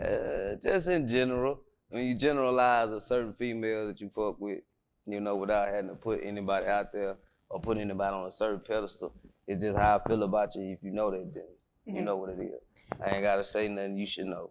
Uh, 0.00 0.54
just 0.62 0.88
in 0.88 1.06
general, 1.06 1.60
when 1.88 2.04
you 2.04 2.16
generalize 2.16 2.90
a 2.90 3.00
certain 3.00 3.34
female 3.34 3.86
that 3.88 4.00
you 4.00 4.10
fuck 4.14 4.40
with, 4.40 4.60
you 5.06 5.20
know, 5.20 5.36
without 5.36 5.68
having 5.68 5.88
to 5.90 5.94
put 5.94 6.20
anybody 6.24 6.66
out 6.66 6.92
there 6.92 7.16
or 7.50 7.60
put 7.60 7.76
anybody 7.78 8.14
on 8.14 8.26
a 8.26 8.32
certain 8.32 8.60
pedestal, 8.66 9.12
it's 9.46 9.62
just 9.62 9.76
how 9.76 10.00
I 10.02 10.08
feel 10.08 10.22
about 10.22 10.54
you. 10.54 10.72
If 10.72 10.82
you 10.82 10.90
know 10.90 11.10
that, 11.10 11.32
then 11.34 11.44
you 11.84 12.00
Mhm. 12.00 12.04
know 12.04 12.16
what 12.16 12.30
it 12.30 12.40
is. 12.40 12.60
I 13.00 13.10
ain't 13.10 13.22
gotta 13.22 13.44
say 13.44 13.68
nothing. 13.68 13.98
You 13.98 14.06
should 14.06 14.26
know. 14.26 14.50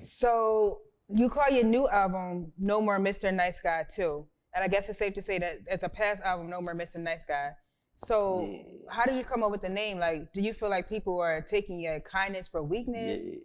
So 0.00 0.82
you 1.08 1.28
call 1.28 1.50
your 1.50 1.64
new 1.64 1.88
album 1.88 2.52
No 2.58 2.80
More 2.80 2.98
Mr. 2.98 3.34
Nice 3.34 3.60
Guy 3.60 3.84
too. 3.90 4.26
And 4.54 4.64
I 4.64 4.68
guess 4.68 4.88
it's 4.88 4.98
safe 4.98 5.14
to 5.14 5.22
say 5.22 5.38
that 5.38 5.58
it's 5.66 5.82
a 5.84 5.88
past 5.88 6.22
album, 6.22 6.48
No 6.48 6.60
More 6.60 6.74
Mr. 6.74 6.96
Nice 6.96 7.24
Guy. 7.24 7.50
So 7.98 8.46
Yeah. 8.46 8.62
how 8.90 9.04
did 9.06 9.16
you 9.16 9.24
come 9.24 9.42
up 9.42 9.50
with 9.50 9.60
the 9.60 9.68
name? 9.68 9.98
Like, 9.98 10.32
do 10.32 10.40
you 10.40 10.54
feel 10.54 10.70
like 10.70 10.88
people 10.88 11.20
are 11.20 11.42
taking 11.42 11.80
your 11.80 11.98
kindness 12.00 12.46
for 12.46 12.62
weakness? 12.62 13.28
Yeah. 13.28 13.38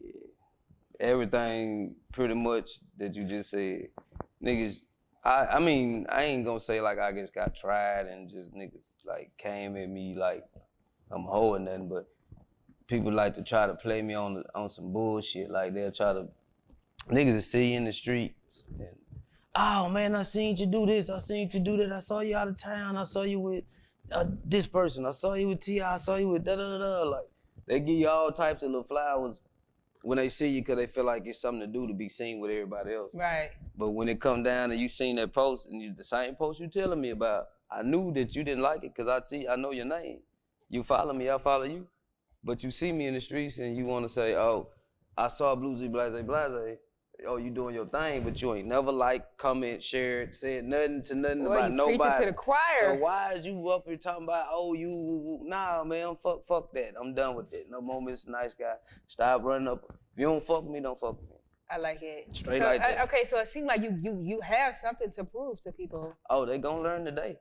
Everything 0.99 1.95
pretty 2.11 2.35
much 2.35 2.79
that 2.97 3.15
you 3.15 3.25
just 3.25 3.49
said. 3.49 3.87
Niggas, 4.41 4.81
I, 5.23 5.47
I 5.47 5.59
mean, 5.59 6.05
I 6.07 6.23
ain't 6.25 6.45
gonna 6.45 6.59
say 6.59 6.81
like 6.81 6.99
I 6.99 7.11
just 7.13 7.33
got 7.33 7.55
tried 7.55 8.05
and 8.05 8.29
just 8.29 8.53
niggas 8.53 8.91
like 9.03 9.31
came 9.39 9.75
at 9.75 9.89
me 9.89 10.13
like 10.15 10.45
I'm 11.09 11.23
holding 11.23 11.65
nothing, 11.65 11.89
but 11.89 12.07
people 12.85 13.11
like 13.11 13.33
to 13.35 13.43
try 13.43 13.65
to 13.65 13.73
play 13.73 14.03
me 14.03 14.13
on 14.13 14.35
the, 14.35 14.43
on 14.53 14.69
some 14.69 14.93
bullshit. 14.93 15.49
Like 15.49 15.73
they'll 15.73 15.91
try 15.91 16.13
to 16.13 16.27
niggas 17.09 17.33
will 17.33 17.41
see 17.41 17.71
you 17.71 17.77
in 17.77 17.85
the 17.85 17.91
streets 17.91 18.63
and 18.77 18.95
oh 19.55 19.89
man, 19.89 20.15
I 20.15 20.21
seen 20.21 20.55
you 20.57 20.67
do 20.67 20.85
this, 20.85 21.09
I 21.09 21.17
seen 21.17 21.49
you 21.51 21.59
do 21.59 21.75
that, 21.77 21.91
I 21.91 21.99
saw 21.99 22.19
you 22.19 22.35
out 22.35 22.47
of 22.47 22.55
town, 22.55 22.97
I 22.97 23.03
saw 23.03 23.23
you 23.23 23.39
with 23.39 23.63
uh, 24.11 24.25
this 24.45 24.65
person, 24.65 25.05
I 25.05 25.11
saw 25.11 25.33
you 25.33 25.49
with 25.49 25.59
T.I., 25.59 25.93
I 25.93 25.97
saw 25.97 26.15
you 26.15 26.29
with 26.29 26.43
da 26.43 26.55
da 26.55 26.77
da 26.77 26.77
da. 26.77 27.03
Like 27.03 27.25
they 27.67 27.79
give 27.79 27.95
you 27.95 28.09
all 28.09 28.31
types 28.31 28.63
of 28.63 28.69
little 28.69 28.83
flowers 28.83 29.41
when 30.03 30.17
they 30.17 30.29
see 30.29 30.49
you 30.49 30.61
because 30.61 30.77
they 30.77 30.87
feel 30.87 31.05
like 31.05 31.23
it's 31.25 31.39
something 31.39 31.61
to 31.61 31.67
do 31.67 31.87
to 31.87 31.93
be 31.93 32.09
seen 32.09 32.39
with 32.39 32.51
everybody 32.51 32.93
else. 32.93 33.15
Right. 33.15 33.51
But 33.77 33.91
when 33.91 34.09
it 34.09 34.19
come 34.19 34.43
down 34.43 34.71
and 34.71 34.79
you 34.79 34.89
seen 34.89 35.15
that 35.15 35.33
post 35.33 35.67
and 35.67 35.81
you, 35.81 35.93
the 35.95 36.03
same 36.03 36.35
post 36.35 36.59
you 36.59 36.67
telling 36.67 36.99
me 36.99 37.11
about, 37.11 37.47
I 37.71 37.81
knew 37.81 38.13
that 38.13 38.35
you 38.35 38.43
didn't 38.43 38.61
like 38.61 38.83
it 38.83 38.93
because 38.95 39.07
I 39.07 39.25
see, 39.25 39.47
I 39.47 39.55
know 39.55 39.71
your 39.71 39.85
name. 39.85 40.19
You 40.69 40.83
follow 40.83 41.13
me, 41.13 41.29
I 41.29 41.37
follow 41.37 41.63
you. 41.63 41.87
But 42.43 42.63
you 42.63 42.71
see 42.71 42.91
me 42.91 43.07
in 43.07 43.13
the 43.13 43.21
streets 43.21 43.57
and 43.57 43.77
you 43.77 43.85
want 43.85 44.05
to 44.05 44.09
say, 44.09 44.35
oh, 44.35 44.67
I 45.17 45.27
saw 45.27 45.55
Bluesy 45.55 45.89
Blase 45.89 46.21
Blase 46.23 46.77
oh, 47.27 47.37
you 47.37 47.49
doing 47.49 47.75
your 47.75 47.85
thing, 47.85 48.23
but 48.23 48.41
you 48.41 48.53
ain't 48.55 48.67
never 48.67 48.91
like, 48.91 49.37
comment, 49.37 49.81
shared, 49.81 50.35
said 50.35 50.65
nothing 50.65 51.03
to 51.03 51.15
nothing 51.15 51.43
Boy, 51.43 51.53
about 51.53 51.71
you 51.71 51.75
nobody. 51.77 51.97
preaching 51.97 52.19
to 52.19 52.25
the 52.27 52.33
choir. 52.33 52.57
So 52.79 52.95
why 52.95 53.33
is 53.33 53.45
you 53.45 53.69
up 53.69 53.85
here 53.85 53.97
talking 53.97 54.23
about, 54.23 54.47
oh, 54.51 54.73
you, 54.73 55.39
nah, 55.43 55.83
man, 55.83 56.15
fuck, 56.21 56.45
fuck 56.47 56.73
that. 56.73 56.93
I'm 56.99 57.13
done 57.13 57.35
with 57.35 57.51
that. 57.51 57.69
No 57.69 57.81
more 57.81 58.01
Mr. 58.01 58.29
Nice 58.29 58.53
Guy. 58.53 58.75
Stop 59.07 59.43
running 59.43 59.67
up. 59.67 59.85
If 59.89 60.19
you 60.19 60.25
don't 60.25 60.45
fuck 60.45 60.63
with 60.63 60.71
me, 60.71 60.79
don't 60.79 60.99
fuck 60.99 61.19
with 61.19 61.29
me. 61.29 61.37
I 61.69 61.77
like 61.77 61.99
it. 62.01 62.27
Straight 62.33 62.61
so, 62.61 62.67
like 62.67 62.81
uh, 62.81 62.87
that. 62.87 63.03
okay, 63.05 63.23
so 63.23 63.39
it 63.39 63.47
seemed 63.47 63.67
like 63.67 63.81
you 63.81 63.97
you 64.01 64.21
you 64.21 64.41
have 64.41 64.75
something 64.75 65.09
to 65.11 65.23
prove 65.23 65.61
to 65.61 65.71
people. 65.71 66.15
Oh, 66.29 66.45
they 66.45 66.59
gonna 66.59 66.83
learn 66.83 67.03
today. 67.03 67.39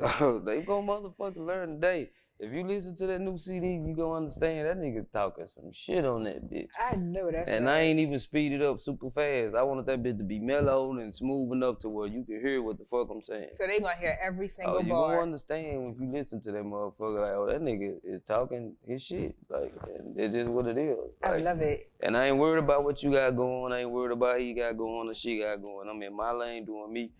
oh, 0.00 0.40
they 0.44 0.62
gonna 0.62 0.86
motherfucking 0.86 1.46
learn 1.46 1.74
today. 1.80 2.10
If 2.40 2.52
you 2.52 2.66
listen 2.66 2.96
to 2.96 3.06
that 3.06 3.20
new 3.20 3.38
CD, 3.38 3.74
you 3.74 3.94
gonna 3.96 4.14
understand 4.16 4.66
that 4.66 4.76
nigga 4.76 5.06
talking 5.12 5.46
some 5.46 5.72
shit 5.72 6.04
on 6.04 6.24
that 6.24 6.50
bitch. 6.50 6.66
I 6.78 6.96
know 6.96 7.30
that's 7.30 7.50
And 7.50 7.66
right. 7.66 7.76
I 7.76 7.80
ain't 7.82 8.00
even 8.00 8.18
speed 8.18 8.52
it 8.52 8.60
up 8.60 8.80
super 8.80 9.08
fast. 9.08 9.54
I 9.54 9.62
wanted 9.62 9.86
that 9.86 10.02
bitch 10.02 10.18
to 10.18 10.24
be 10.24 10.40
mellow 10.40 10.92
and 10.98 11.14
smooth 11.14 11.52
enough 11.52 11.78
to 11.80 11.88
where 11.88 12.08
you 12.08 12.24
can 12.24 12.40
hear 12.40 12.60
what 12.60 12.78
the 12.78 12.84
fuck 12.84 13.08
I'm 13.08 13.22
saying. 13.22 13.50
So 13.52 13.66
they 13.68 13.78
gonna 13.78 13.94
hear 13.96 14.18
every 14.20 14.46
oh, 14.46 14.48
single 14.48 14.76
Oh, 14.76 14.80
you 14.80 14.88
bar. 14.88 15.10
gonna 15.12 15.22
understand 15.22 15.94
if 15.94 16.00
you 16.00 16.10
listen 16.12 16.40
to 16.42 16.50
that 16.52 16.64
motherfucker. 16.64 17.20
Like, 17.20 17.34
oh, 17.34 17.46
that 17.46 17.62
nigga 17.62 17.98
is 18.02 18.20
talking 18.22 18.74
his 18.84 19.00
shit. 19.02 19.36
Like, 19.48 19.72
and 19.96 20.18
it's 20.18 20.34
just 20.34 20.50
what 20.50 20.66
it 20.66 20.76
is. 20.76 20.98
I 21.22 21.36
love 21.36 21.60
it. 21.62 21.88
and 22.00 22.16
I 22.16 22.26
ain't 22.26 22.38
worried 22.38 22.58
about 22.64 22.82
what 22.82 23.00
you 23.02 23.12
got 23.12 23.30
going. 23.36 23.72
I 23.72 23.80
ain't 23.82 23.90
worried 23.90 24.12
about 24.12 24.40
he 24.40 24.54
got 24.54 24.76
going 24.76 25.08
or 25.08 25.14
she 25.14 25.38
got 25.38 25.62
going. 25.62 25.88
I'm 25.88 26.02
in 26.02 26.14
my 26.14 26.32
lane 26.32 26.64
doing 26.64 26.92
me, 26.92 27.12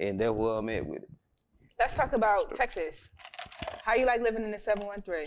and 0.00 0.18
that's 0.18 0.32
where 0.40 0.54
I'm 0.54 0.68
at 0.70 0.86
with 0.86 1.02
it. 1.02 1.08
Let's 1.78 1.94
talk 1.94 2.12
about 2.12 2.54
Texas. 2.54 3.10
How 3.82 3.94
you 3.94 4.06
like 4.06 4.20
living 4.20 4.44
in 4.44 4.50
the 4.50 4.58
713? 4.58 5.26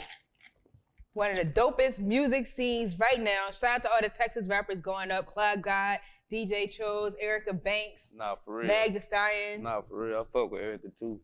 One 1.13 1.31
of 1.31 1.37
the 1.37 1.45
dopest 1.45 1.99
music 1.99 2.47
scenes 2.47 2.97
right 2.99 3.19
now. 3.21 3.47
Shout 3.51 3.77
out 3.77 3.83
to 3.83 3.89
all 3.91 3.99
the 4.01 4.09
Texas 4.09 4.47
rappers 4.47 4.79
going 4.81 5.11
up. 5.11 5.25
Cloud 5.25 5.61
God, 5.61 5.97
DJ 6.31 6.69
Chose, 6.71 7.15
Erica 7.19 7.53
Banks, 7.53 8.13
Nah, 8.15 8.35
for 8.45 8.57
real. 8.59 8.67
Mag 8.67 8.93
The 8.93 8.99
Stallion. 8.99 9.63
Nah, 9.63 9.81
for 9.81 10.05
real. 10.07 10.19
I 10.21 10.23
fuck 10.31 10.51
with 10.51 10.61
Erica 10.61 10.87
too. 10.97 11.19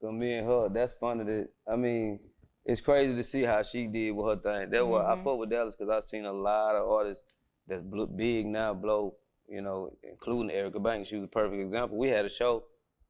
Cause 0.00 0.12
me 0.12 0.34
and 0.34 0.46
her, 0.46 0.68
that's 0.68 0.92
funny 0.92 1.24
that 1.24 1.48
I 1.70 1.74
mean, 1.76 2.20
it's 2.64 2.80
crazy 2.80 3.16
to 3.16 3.24
see 3.24 3.42
how 3.42 3.62
she 3.62 3.86
did 3.86 4.12
with 4.12 4.26
her 4.26 4.36
thing. 4.36 4.70
That's 4.70 4.84
why 4.84 5.04
I 5.12 5.16
Mhm. 5.16 5.24
fuck 5.24 5.38
with 5.38 5.50
Dallas 5.50 5.74
because 5.74 5.90
I 5.90 6.06
seen 6.06 6.24
a 6.24 6.32
lot 6.32 6.76
of 6.76 6.88
artists 6.88 7.24
that's 7.66 7.82
big 7.82 8.46
now 8.46 8.74
blow. 8.74 9.16
You 9.48 9.62
know, 9.62 9.90
including 10.02 10.50
Erica 10.54 10.78
Banks. 10.78 11.08
She 11.08 11.16
was 11.16 11.24
a 11.24 11.28
perfect 11.28 11.60
example. 11.62 11.96
We 11.96 12.08
had 12.10 12.26
a 12.26 12.28
show 12.28 12.64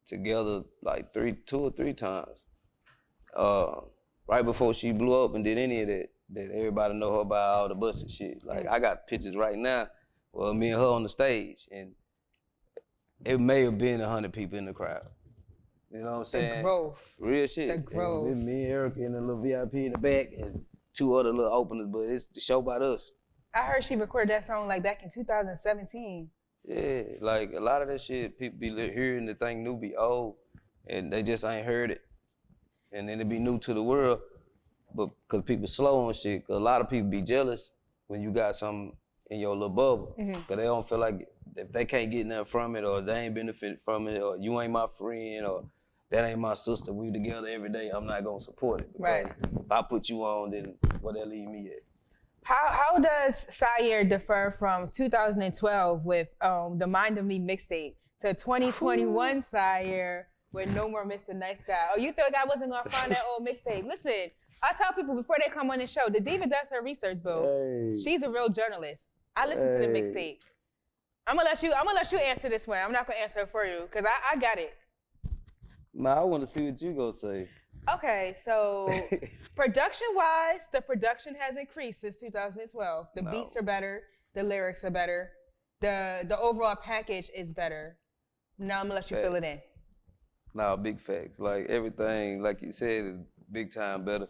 together 0.09 0.63
like 0.83 1.13
three, 1.13 1.35
two 1.47 1.59
or 1.59 1.71
three 1.71 1.93
times. 1.93 2.45
Uh, 3.37 3.81
right 4.27 4.45
before 4.45 4.75
she 4.75 4.93
blew 4.93 5.25
up 5.25 5.35
and 5.35 5.45
did 5.45 5.59
any 5.59 5.83
of 5.83 5.89
that, 5.89 6.09
that 6.31 6.51
everybody 6.55 6.95
know 6.95 7.19
her 7.19 7.25
by 7.25 7.41
all 7.41 7.69
the 7.69 7.75
bus 7.75 8.03
and 8.03 8.11
shit. 8.11 8.43
Like 8.45 8.67
I 8.67 8.79
got 8.79 9.07
pictures 9.07 9.37
right 9.37 9.57
now. 9.57 9.89
Well, 10.33 10.55
me 10.55 10.71
and 10.71 10.81
her 10.81 10.87
on 10.87 11.03
the 11.03 11.09
stage, 11.09 11.67
and 11.71 11.93
it 13.25 13.41
may 13.41 13.63
have 13.63 13.79
been 13.79 14.01
a 14.01 14.09
hundred 14.09 14.33
people 14.33 14.59
in 14.59 14.67
the 14.67 14.73
crowd. 14.73 15.03
You 15.91 16.01
know 16.01 16.13
what 16.13 16.19
I'm 16.19 16.25
saying? 16.25 16.57
The 16.57 16.63
growth. 16.63 17.15
Real 17.19 17.47
shit. 17.47 17.69
The 17.69 17.79
growth. 17.79 18.29
then 18.29 18.45
me 18.45 18.65
and 18.65 18.73
Erica 18.73 19.05
in 19.05 19.13
the 19.13 19.21
little 19.21 19.43
VIP 19.43 19.75
in 19.75 19.93
the 19.93 19.99
back, 19.99 20.29
and 20.39 20.65
two 20.93 21.15
other 21.15 21.33
little 21.33 21.53
openers, 21.53 21.89
but 21.91 22.01
it's 22.01 22.27
the 22.27 22.41
show 22.41 22.59
about 22.59 22.83
us. 22.83 23.13
I 23.55 23.63
heard 23.63 23.83
she 23.83 23.97
recorded 23.97 24.31
that 24.31 24.45
song 24.45 24.69
like 24.69 24.83
back 24.83 25.03
in 25.03 25.11
2017. 25.11 26.29
Yeah, 26.69 27.03
like 27.23 27.55
a 27.55 27.61
lot 27.61 27.81
of 27.81 27.89
that 27.89 27.99
shit, 28.03 28.39
people 28.39 28.59
be 28.59 28.69
hearing 28.71 29.25
the 29.25 29.35
thing 29.35 29.65
new 29.65 29.75
be 29.79 29.97
old, 29.97 30.35
and 30.87 31.11
they 31.11 31.23
just 31.23 31.43
ain't 31.43 31.65
heard 31.65 31.91
it, 31.91 32.03
and 32.93 33.09
then 33.09 33.21
it 33.23 33.29
be 33.29 33.39
new 33.39 33.59
to 33.61 33.73
the 33.73 33.83
world, 33.83 34.21
but 34.95 35.09
cause 35.29 35.43
people 35.47 35.67
slow 35.67 36.07
on 36.07 36.13
shit. 36.13 36.47
'cause 36.47 36.57
a 36.57 36.61
lot 36.61 36.83
of 36.83 36.91
people 36.91 37.09
be 37.09 37.23
jealous 37.23 37.73
when 38.09 38.21
you 38.21 38.31
got 38.31 38.55
something 38.55 38.95
in 39.31 39.41
your 39.41 39.55
little 39.55 39.71
bubble, 39.71 40.15
Mhm. 40.19 40.47
cause 40.47 40.57
they 40.59 40.65
don't 40.65 40.87
feel 40.87 40.99
like 40.99 41.27
if 41.57 41.73
they 41.73 41.87
can't 41.87 42.11
get 42.11 42.27
nothing 42.27 42.45
from 42.45 42.77
it, 42.77 42.85
or 42.85 43.01
they 43.01 43.21
ain't 43.21 43.35
benefit 43.35 43.81
from 43.81 44.07
it, 44.07 44.21
or 44.21 44.37
you 44.37 44.61
ain't 44.61 44.73
my 44.73 44.87
friend, 44.99 45.47
or 45.47 45.65
that 46.11 46.25
ain't 46.27 46.39
my 46.39 46.55
sister. 46.55 46.93
We 46.93 47.11
together 47.11 47.49
every 47.49 47.71
day. 47.71 47.89
I'm 47.89 48.05
not 48.07 48.25
gonna 48.25 48.41
support 48.41 48.83
it. 48.83 48.91
Right. 48.99 49.27
If 49.59 49.73
I 49.73 49.81
put 49.83 50.11
you 50.11 50.23
on, 50.23 50.51
then 50.51 50.75
what 51.01 51.15
that 51.15 51.29
leave 51.29 51.49
me 51.49 51.71
at? 51.71 51.83
How 52.49 52.73
how 52.73 52.99
does 52.99 53.47
Sire 53.51 54.05
differ 54.05 54.55
from 54.59 54.89
2012 54.89 56.07
with 56.07 56.29
um, 56.41 56.79
the 56.79 56.87
Mind 56.87 57.19
of 57.19 57.27
Me 57.27 57.39
mixtape 57.39 57.97
to 58.21 58.33
2021 58.33 59.43
Sire 59.43 60.29
with 60.55 60.75
No 60.75 60.89
More 60.89 61.05
Mr. 61.05 61.35
Nice 61.35 61.63
Guy? 61.67 61.79
Oh, 61.95 61.99
you 61.99 62.11
thought 62.11 62.35
I 62.35 62.47
wasn't 62.47 62.71
gonna 62.71 62.89
find 62.89 63.13
that 63.13 63.21
old 63.31 63.47
mixtape? 63.47 63.85
Listen, 63.85 64.31
I 64.63 64.73
tell 64.73 64.95
people 64.95 65.15
before 65.15 65.37
they 65.45 65.53
come 65.53 65.71
on 65.71 65.79
the 65.79 65.87
show, 65.87 66.09
the 66.09 66.21
diva 66.21 66.47
does 66.47 66.71
her 66.71 66.83
research, 66.83 67.23
boo. 67.23 67.95
She's 68.03 68.23
a 68.23 68.31
real 68.31 68.49
journalist. 68.49 69.11
I 69.37 69.47
listen 69.47 69.71
to 69.71 69.79
the 69.79 69.89
mixtape. 69.89 70.39
I'm 71.27 71.37
gonna 71.37 71.51
let 71.51 71.63
you. 71.63 71.75
I'm 71.75 71.85
gonna 71.85 71.97
let 71.97 72.11
you 72.13 72.19
answer 72.19 72.49
this 72.49 72.67
one. 72.67 72.79
I'm 72.83 72.93
not 72.93 73.07
gonna 73.07 73.21
answer 73.21 73.41
it 73.41 73.51
for 73.51 73.67
you 73.67 73.83
because 73.83 74.07
I, 74.07 74.37
I 74.37 74.41
got 74.41 74.57
it. 74.57 74.75
Nah, 75.93 76.15
I 76.15 76.25
want 76.25 76.45
to 76.45 76.47
see 76.47 76.63
what 76.63 76.81
you 76.81 76.95
gonna 76.95 77.13
say. 77.13 77.47
Okay, 77.95 78.35
so 78.41 78.89
production 79.57 80.07
wise, 80.15 80.61
the 80.73 80.81
production 80.81 81.35
has 81.39 81.57
increased 81.57 82.01
since 82.01 82.17
2012. 82.17 83.07
The 83.15 83.23
No. 83.23 83.31
beats 83.31 83.57
are 83.57 83.63
better, 83.63 84.03
the 84.35 84.43
lyrics 84.43 84.85
are 84.85 84.91
better, 84.91 85.31
the 85.81 86.25
the 86.29 86.39
overall 86.39 86.77
package 86.77 87.31
is 87.35 87.53
better. 87.53 87.97
Now 88.59 88.81
I'm 88.81 88.85
gonna 88.89 88.95
let 88.95 89.11
you 89.11 89.17
fill 89.19 89.37
it 89.37 89.45
in. 89.45 89.61
Nah, 90.55 90.77
big 90.77 91.01
facts. 91.01 91.39
Like 91.39 91.67
everything, 91.69 92.43
like 92.43 92.63
you 92.63 92.73
said, 92.73 93.05
is 93.05 93.17
big 93.53 93.73
time 93.73 94.05
better. 94.05 94.29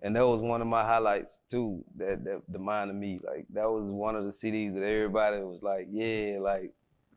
And 0.00 0.14
that 0.16 0.26
was 0.26 0.40
one 0.40 0.60
of 0.60 0.68
my 0.68 0.82
highlights 0.82 1.40
too. 1.50 1.84
That 1.96 2.24
that 2.24 2.42
the 2.48 2.58
mind 2.58 2.90
of 2.90 2.96
me. 2.96 3.18
Like 3.22 3.46
that 3.50 3.70
was 3.70 3.90
one 3.90 4.16
of 4.16 4.24
the 4.24 4.30
CDs 4.30 4.74
that 4.74 4.82
everybody 4.82 5.38
was 5.42 5.62
like, 5.62 5.88
yeah, 5.90 6.38
like, 6.40 6.72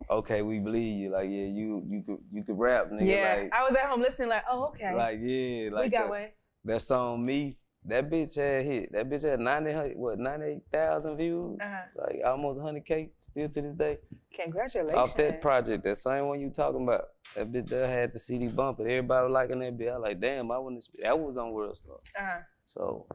okay, 0.10 0.42
we 0.42 0.60
believe 0.60 1.00
you. 1.00 1.10
Like, 1.12 1.26
yeah, 1.30 1.46
you 1.46 1.84
you 1.90 2.04
could 2.06 2.18
you 2.32 2.44
could 2.44 2.58
rap, 2.58 2.90
nigga. 2.92 3.06
yeah, 3.08 3.40
Like, 3.44 3.54
I 3.54 3.64
was 3.64 3.76
at 3.76 3.86
home 3.86 4.02
listening, 4.02 4.30
like, 4.30 4.44
oh 4.50 4.66
okay, 4.70 4.94
like 4.96 5.20
yeah, 5.22 5.70
like 5.72 5.84
we 5.86 5.90
got 5.90 6.04
that, 6.04 6.10
one. 6.10 6.28
that 6.66 6.82
song 6.82 7.26
me. 7.26 7.58
That 7.86 8.12
bitch 8.12 8.36
had 8.36 8.64
hit. 8.64 8.92
That 8.92 9.10
bitch 9.10 9.24
had 9.24 9.40
90, 9.40 9.96
what, 9.96 10.20
98,000 10.20 11.18
views? 11.18 11.58
Uh-huh. 11.60 11.82
Like 11.98 12.20
almost 12.24 12.60
100K 12.60 13.10
still 13.18 13.50
to 13.50 13.62
this 13.64 13.74
day. 13.74 13.98
Congratulations. 14.36 15.00
Off 15.00 15.18
that 15.18 15.42
project, 15.42 15.84
that 15.86 15.98
same 15.98 16.28
one 16.28 16.40
you 16.40 16.52
talking 16.52 16.84
about. 16.84 17.06
That 17.36 17.52
bitch 17.52 17.68
that 17.70 17.90
had 17.90 18.14
the 18.14 18.20
CD 18.20 18.50
bumping. 18.50 18.86
Everybody 18.86 19.24
was 19.26 19.34
liking 19.34 19.60
that 19.62 19.80
bitch. 19.80 19.90
I 19.92 19.98
was 19.98 20.04
like, 20.04 20.22
damn, 20.22 20.52
I 20.52 20.60
wouldn't. 20.60 20.86
That 21.02 21.18
was 21.18 21.38
on 21.38 21.54
World 21.54 21.76
Star. 21.76 21.96
Uh-huh. 22.20 22.40
So 22.68 23.08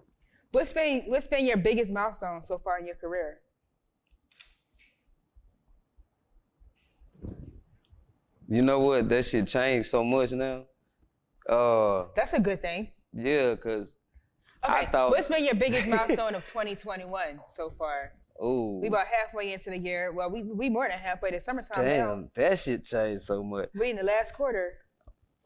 What's 0.51 0.73
been 0.73 1.03
what's 1.07 1.27
been 1.29 1.47
your 1.47 1.59
biggest 1.59 1.93
milestone 1.93 2.43
so 2.43 2.59
far 2.59 2.79
in 2.79 2.87
your 2.87 2.97
career? 2.97 3.41
You 8.49 8.63
know 8.63 8.81
what? 8.81 9.09
That 9.09 9.25
shit 9.25 9.47
changed 9.49 9.89
so 9.89 10.05
much 10.05 10.33
now. 10.33 10.65
Uh, 11.49 12.07
That's 12.17 12.33
a 12.33 12.41
good 12.41 12.61
thing. 12.63 12.89
yeah, 13.13 13.55
cause 13.57 13.97
Okay, 14.65 14.81
I 14.81 14.87
thought. 14.91 15.11
what's 15.11 15.29
been 15.29 15.45
your 15.45 15.55
biggest 15.55 15.87
milestone 15.87 16.35
of 16.35 16.45
2021 16.45 17.41
so 17.49 17.71
far? 17.79 18.13
Ooh, 18.43 18.81
We 18.83 18.89
about 18.89 19.07
halfway 19.07 19.53
into 19.53 19.71
the 19.71 19.79
year. 19.79 20.13
Well, 20.13 20.31
we 20.31 20.43
we 20.43 20.69
more 20.69 20.89
than 20.89 20.99
halfway 20.99 21.31
to 21.31 21.41
summertime 21.41 21.85
now. 21.85 21.91
damn, 22.15 22.31
that 22.35 22.59
shit 22.59 22.85
changed 22.85 23.23
so 23.25 23.43
much. 23.43 23.69
We 23.75 23.91
in 23.91 23.97
the 23.97 24.03
last 24.03 24.35
quarter. 24.35 24.75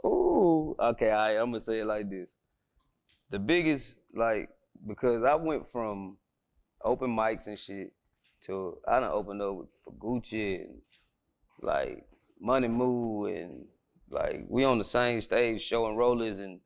Ooh, 0.04 0.74
okay, 0.80 1.10
all 1.10 1.18
right, 1.18 1.36
I'm 1.36 1.50
gonna 1.50 1.60
say 1.60 1.80
it 1.80 1.86
like 1.86 2.08
this. 2.08 2.34
The 3.28 3.38
biggest, 3.38 3.96
like, 4.14 4.48
because 4.86 5.22
I 5.22 5.34
went 5.34 5.70
from 5.70 6.16
open 6.82 7.14
mics 7.14 7.46
and 7.46 7.58
shit 7.58 7.92
to 8.46 8.78
I 8.88 9.00
done 9.00 9.10
opened 9.12 9.42
up 9.42 9.66
for 9.84 9.92
Gucci 9.92 10.62
and 10.62 10.80
like 11.60 12.06
Money 12.40 12.68
Moo 12.68 13.26
and 13.26 13.66
like 14.10 14.44
we 14.48 14.64
on 14.64 14.78
the 14.78 14.84
same 14.84 15.20
stage 15.20 15.60
showing 15.62 15.96
rollers 15.96 16.40
and 16.40 16.60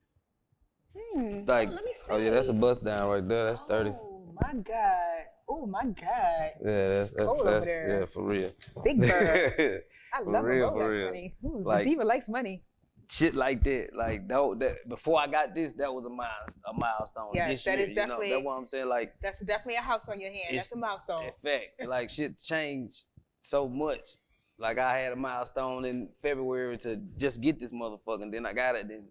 Hmm. 1.12 1.44
like 1.46 1.70
oh 2.10 2.16
yeah, 2.18 2.30
that's 2.30 2.48
a 2.48 2.52
bust 2.52 2.84
down 2.84 3.08
right 3.08 3.28
there. 3.28 3.46
That's 3.50 3.62
thirty. 3.62 3.90
Oh 3.90 4.32
my 4.40 4.52
god. 4.54 5.24
Oh 5.48 5.66
my 5.66 5.84
god. 5.84 6.50
Yeah, 6.64 6.88
that's, 6.96 7.08
It's 7.08 7.10
that's, 7.10 7.24
cold 7.26 7.40
over 7.46 7.64
there. 7.64 8.00
yeah, 8.00 8.06
for 8.06 8.22
real. 8.24 8.50
Big 8.82 9.00
bird. 9.00 9.82
I 10.14 10.20
love 10.22 10.44
real, 10.44 10.70
Rolex 10.70 10.88
real. 10.90 11.04
money. 11.06 11.34
Ooh, 11.44 11.62
Like- 11.64 11.84
diva 11.84 12.04
likes 12.04 12.28
money. 12.28 12.62
Shit 13.10 13.34
like 13.34 13.62
that, 13.64 13.88
like 13.94 14.26
that, 14.28 14.56
that. 14.60 14.88
Before 14.88 15.20
I 15.20 15.26
got 15.26 15.54
this, 15.54 15.74
that 15.74 15.92
was 15.92 16.06
a 16.06 16.08
miles, 16.08 16.48
a 16.66 16.72
milestone. 16.72 17.32
Yes, 17.34 17.48
this 17.50 17.64
that 17.64 17.70
year, 17.78 17.80
is 17.84 17.90
you 17.90 17.96
know, 17.96 18.02
definitely- 18.02 18.30
That's 18.30 18.44
what 18.44 18.52
I'm 18.56 18.66
saying. 18.66 18.88
Like 18.88 19.14
That's 19.22 19.40
definitely 19.40 19.74
a 19.76 19.82
house 19.82 20.08
on 20.08 20.18
your 20.20 20.30
hand. 20.30 20.56
That's 20.56 20.72
a 20.72 20.76
milestone. 20.76 21.24
In 21.24 21.32
fact, 21.42 21.86
like 21.86 22.08
shit 22.08 22.38
changed 22.38 23.02
so 23.40 23.68
much. 23.68 24.16
Like 24.58 24.78
I 24.78 24.98
had 24.98 25.12
a 25.12 25.16
milestone 25.16 25.84
in 25.84 26.08
February 26.22 26.76
to 26.78 26.96
just 27.18 27.40
get 27.40 27.58
this 27.58 27.72
motherfucker, 27.72 28.22
and 28.22 28.32
then 28.32 28.46
I 28.46 28.52
got 28.52 28.76
it. 28.76 28.88
Then 28.88 29.04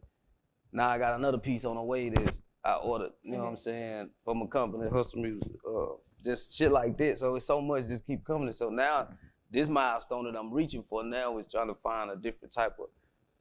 now 0.72 0.88
I 0.90 0.98
got 0.98 1.16
another 1.16 1.38
piece 1.38 1.66
on 1.66 1.76
the 1.76 1.82
way 1.84 2.10
that 2.10 2.40
I 2.64 2.76
ordered. 2.76 3.12
You 3.24 3.34
know 3.34 3.40
what 3.44 3.50
I'm 3.50 3.58
saying 3.58 4.10
from 4.24 4.42
a 4.42 4.48
company, 4.48 4.90
Hustle 4.90 5.22
Music. 5.22 5.52
Uh, 5.68 5.96
just 6.24 6.56
shit 6.58 6.72
like 6.72 6.98
that. 6.98 7.18
So 7.18 7.36
it's 7.36 7.46
so 7.46 7.60
much 7.62 7.88
just 7.88 8.08
keep 8.08 8.24
coming. 8.26 8.52
So 8.54 8.70
now 8.70 9.10
this 9.52 9.68
milestone 9.68 10.24
that 10.26 10.38
I'm 10.40 10.52
reaching 10.52 10.82
for 10.82 11.04
now 11.04 11.38
is 11.40 11.46
trying 11.52 11.68
to 11.68 11.76
find 11.76 12.10
a 12.10 12.16
different 12.16 12.54
type 12.54 12.76
of. 12.80 12.88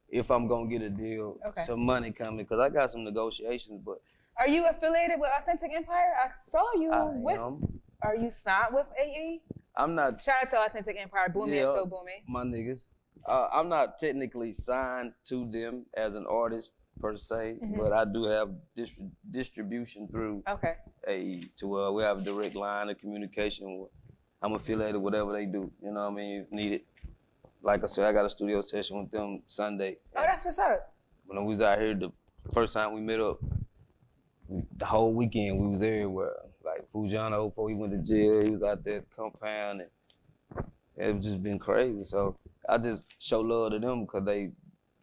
If 0.09 0.29
I'm 0.29 0.47
gonna 0.47 0.69
get 0.69 0.81
a 0.81 0.89
deal, 0.89 1.37
Okay. 1.47 1.63
some 1.63 1.79
money 1.85 2.11
coming, 2.11 2.37
because 2.45 2.59
I 2.59 2.69
got 2.69 2.91
some 2.91 3.03
negotiations, 3.03 3.81
but 3.83 3.99
Are 4.37 4.47
you 4.47 4.65
affiliated 4.67 5.19
with 5.19 5.29
Authentic 5.39 5.71
Empire? 5.73 6.13
I 6.23 6.29
saw 6.43 6.63
you 6.75 6.91
I 6.91 7.03
with. 7.05 7.39
am. 7.39 7.79
Are 8.01 8.15
you 8.15 8.29
signed 8.29 8.73
with 8.75 8.85
AE? 8.99 9.41
I'm 9.75 9.95
not 9.95 10.21
Shout 10.21 10.35
out 10.43 10.49
to 10.51 10.57
Authentic 10.59 10.97
Empire, 10.99 11.29
booming 11.29 11.55
Yeah. 11.55 11.73
still 11.73 11.85
booming. 11.87 12.21
my 12.27 12.43
niggas. 12.43 12.85
Uh, 13.27 13.47
I'm 13.53 13.69
not 13.69 13.99
technically 13.99 14.51
signed 14.51 15.13
to 15.25 15.49
them 15.49 15.85
as 15.95 16.13
an 16.13 16.25
artist 16.27 16.73
per 16.99 17.15
se, 17.17 17.57
Mhm. 17.63 17.77
but 17.77 17.91
I 17.93 18.05
do 18.05 18.25
have 18.25 18.49
distri- 18.77 19.09
distribution 19.31 20.07
through 20.07 20.43
Okay. 20.47 20.75
a 21.07 21.41
to 21.57 21.67
where 21.67 21.91
we 21.91 22.03
have 22.03 22.19
a 22.19 22.21
direct 22.21 22.55
line 22.55 22.89
of 22.89 22.97
communication. 22.99 23.79
With, 23.79 23.91
I'm 24.41 24.53
affiliated 24.53 24.95
with 24.95 25.03
whatever 25.05 25.31
they 25.31 25.45
do. 25.45 25.71
You 25.81 25.91
know 25.91 26.01
what 26.05 26.11
I 26.11 26.15
mean? 26.15 26.41
If 26.41 26.51
needed. 26.51 26.81
Like 27.61 27.81
I 27.81 27.85
said, 27.85 28.05
I 28.05 28.11
got 28.11 28.25
a 28.25 28.29
studio 28.29 28.61
session 28.61 28.99
with 28.99 29.09
them 29.11 29.41
Sunday. 29.47 29.97
Oh, 30.15 30.21
that's 30.21 30.43
what's 30.45 30.59
up. 30.59 30.89
when 31.25 31.39
we 31.45 31.49
was 31.51 31.61
out 31.61 31.79
here 31.79 31.95
the 31.95 32.11
first 32.53 32.73
time 32.73 32.93
we 32.93 32.99
met 32.99 33.19
up, 33.21 33.39
the 34.49 34.85
whole 34.85 35.13
weekend 35.13 35.59
we 35.59 35.67
was 35.67 35.81
everywhere. 35.81 36.35
Like 36.73 36.91
Fujano 36.91 37.49
before 37.49 37.69
he 37.69 37.75
went 37.75 37.93
to 37.93 37.99
jail, 37.99 38.41
he 38.43 38.49
was 38.51 38.63
out 38.63 38.83
there 38.83 38.97
at 38.97 39.09
the 39.09 39.15
compound 39.15 39.81
and 39.81 39.89
it 40.97 41.15
was 41.15 41.25
just 41.25 41.43
been 41.43 41.59
crazy. 41.59 42.03
So 42.03 42.35
I 42.67 42.77
just 42.77 43.01
show 43.19 43.41
love 43.41 43.73
to 43.73 43.79
them 43.79 44.01
because 44.01 44.25
they 44.25 44.51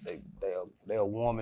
they 0.05 0.19
they 0.41 0.49
are 0.49 0.65
they 0.87 0.97
a 0.97 1.05
warm 1.05 1.41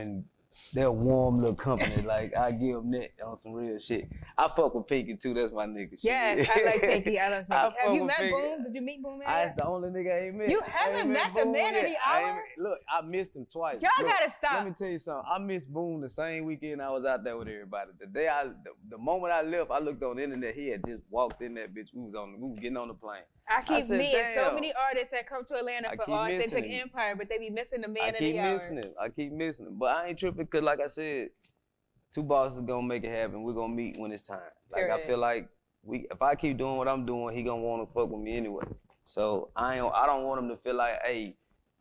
and 0.77 1.01
warm 1.01 1.39
little 1.39 1.55
company. 1.55 2.03
like 2.03 2.37
I 2.37 2.51
give 2.53 2.75
them 2.77 2.91
that 2.93 3.11
on 3.25 3.37
some 3.37 3.53
real 3.53 3.79
shit. 3.79 4.09
I 4.37 4.49
fuck 4.55 4.75
with 4.75 4.87
Pinky 4.87 5.17
too. 5.17 5.35
That's 5.35 5.53
my 5.53 5.67
nigga. 5.67 5.91
Shit. 5.93 6.05
Yes, 6.05 6.49
I 6.55 6.63
like 6.65 6.81
Pinky. 6.81 7.19
I 7.19 7.29
love 7.31 7.45
I 7.51 7.63
Pinky. 7.71 7.77
Have 7.87 7.95
you 7.95 8.05
met 8.05 8.17
Pinky. 8.19 8.33
Boom? 8.33 8.65
Did 8.65 8.75
you 8.75 8.81
meet 8.83 9.03
Boom? 9.03 9.21
I 9.27 9.45
that's 9.47 9.57
the 9.57 9.65
only 9.67 9.89
nigga 9.89 10.13
I 10.15 10.27
ain't 10.27 10.35
met. 10.37 10.51
You 10.51 10.61
haven't 10.65 10.99
ain't 11.01 11.11
met 11.11 11.35
the 11.35 11.47
man 11.47 11.75
of 11.75 11.83
the 11.83 11.95
I 12.07 12.23
hour? 12.23 12.35
met- 12.35 12.43
Look, 12.65 12.79
I 12.93 13.01
missed 13.07 13.37
him 13.37 13.47
twice. 13.51 13.79
Y'all 13.83 13.91
Look, 13.99 14.09
gotta 14.09 14.31
stop. 14.31 14.53
Let 14.55 14.67
me 14.67 14.73
tell 14.77 14.89
you 14.89 14.99
something. 14.99 15.25
I 15.31 15.39
missed 15.39 15.73
Boom 15.73 16.01
the 16.01 16.09
same 16.09 16.45
weekend 16.45 16.83
I 16.83 16.91
was 16.91 17.05
out 17.05 17.25
there 17.25 17.37
with 17.37 17.49
everybody. 17.49 17.91
The 17.99 18.07
day 18.07 18.29
I, 18.29 18.45
the, 18.45 18.71
the 18.91 18.99
moment 18.99 19.33
I 19.33 19.43
left, 19.43 19.71
I 19.71 19.79
looked 19.79 20.03
on 20.03 20.17
the 20.17 20.25
internet. 20.25 20.55
He 20.55 20.69
had 20.69 20.85
just 20.87 21.03
walked 21.11 21.41
in 21.43 21.55
that 21.55 21.75
bitch. 21.75 21.89
We 21.95 22.03
was 22.03 22.15
on, 22.15 22.41
we 22.41 22.49
was 22.51 22.59
getting 22.59 22.77
on 22.77 22.89
the 22.89 22.95
plane. 22.95 23.23
I 23.49 23.63
keep 23.63 23.85
said, 23.85 23.99
meeting 23.99 24.25
so 24.35 24.55
many 24.55 24.73
artists 24.75 25.11
that 25.13 25.27
come 25.27 25.45
to 25.45 25.55
Atlanta 25.55 25.91
I 25.91 25.97
for 25.97 26.11
Authentic. 26.11 26.71
Empire, 26.71 27.15
but 27.17 27.29
they 27.29 27.39
be 27.39 27.51
missing 27.51 27.81
the 27.81 27.89
man 27.89 28.15
I 28.15 28.19
keep 28.19 28.37
hour. 28.37 28.53
missing 28.53 28.77
him. 28.77 28.93
I 29.01 29.09
keep 29.09 29.33
missing 29.33 29.67
him. 29.67 29.77
But 29.79 29.87
I 29.87 30.09
ain't 30.09 30.19
tripping 30.19 30.45
because, 30.45 30.63
like 30.63 30.81
I 30.81 30.87
said, 30.87 31.31
two 32.15 32.23
bosses 32.23 32.61
gonna 32.61 32.87
make 32.87 33.05
it 33.05 33.11
happen. 33.11 33.43
We're 33.43 33.55
gonna 33.55 33.73
meet 33.75 33.99
when 33.99 34.13
it's 34.13 34.23
time. 34.23 34.41
Like 34.71 34.91
I 34.91 35.07
feel 35.07 35.19
like 35.19 35.49
we, 35.83 36.07
if 36.11 36.21
I 36.21 36.35
keep 36.35 36.59
doing 36.59 36.77
what 36.77 36.89
I'm 36.89 37.07
doing, 37.07 37.35
he 37.37 37.43
gonna 37.43 37.63
want 37.63 37.89
to 37.89 37.95
fuck 37.95 38.11
with 38.11 38.21
me 38.21 38.37
anyway. 38.37 38.65
So 39.07 39.49
I 39.57 39.77
ain't, 39.79 39.93
I 39.95 40.07
don't 40.07 40.25
want 40.25 40.43
him 40.43 40.49
to 40.51 40.57
feel 40.57 40.75
like, 40.75 41.01
hey, 41.03 41.37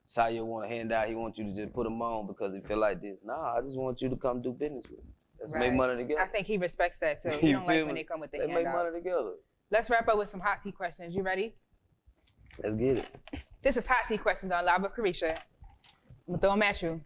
Saya 0.06 0.44
want 0.44 0.70
to 0.70 0.74
hand 0.74 0.94
out. 0.94 1.10
He 1.10 1.16
wants 1.16 1.38
you 1.38 1.44
to 1.46 1.54
just 1.54 1.74
put 1.74 1.86
him 1.86 2.02
on 2.02 2.28
because 2.28 2.54
he 2.54 2.62
feel 2.62 2.80
like 2.80 3.02
this. 3.02 3.18
Nah, 3.26 3.58
I 3.58 3.62
just 3.62 3.76
want 3.78 4.02
you 4.02 4.08
to 4.10 4.16
come 4.16 4.42
do 4.42 4.52
business 4.54 4.86
with 4.90 5.04
me. 5.04 5.12
Let's 5.40 5.54
Right. 5.54 5.60
make 5.70 5.74
money 5.74 6.02
together. 6.02 6.22
I 6.22 6.28
think 6.28 6.48
he 6.48 6.58
respects 6.58 6.98
that 7.00 7.22
too. 7.22 7.30
He 7.42 7.52
don't 7.52 7.68
like 7.68 7.86
when 7.86 7.96
they 7.96 8.04
come 8.04 8.22
with 8.22 8.32
the 8.32 8.40
Let's 8.40 8.52
make 8.52 8.64
money 8.64 8.92
together. 8.92 9.34
Let's 9.72 9.90
wrap 9.90 10.08
up 10.08 10.18
with 10.18 10.30
some 10.30 10.40
hot 10.40 10.60
seat 10.60 10.76
questions. 10.76 11.14
You 11.16 11.24
ready? 11.24 11.54
Let's 12.64 12.76
get 12.76 12.98
it. 13.00 13.06
This 13.64 13.78
is 13.78 13.86
hot 13.86 14.06
seat 14.08 14.22
questions 14.22 14.52
on 14.52 14.66
Live 14.66 14.82
with 14.82 14.94
Carisha. 14.94 15.32
I'm 15.36 16.34
gonna 16.34 16.40
throw 16.40 16.52
them 16.52 16.64
at 16.64 16.82
you. 16.82 17.02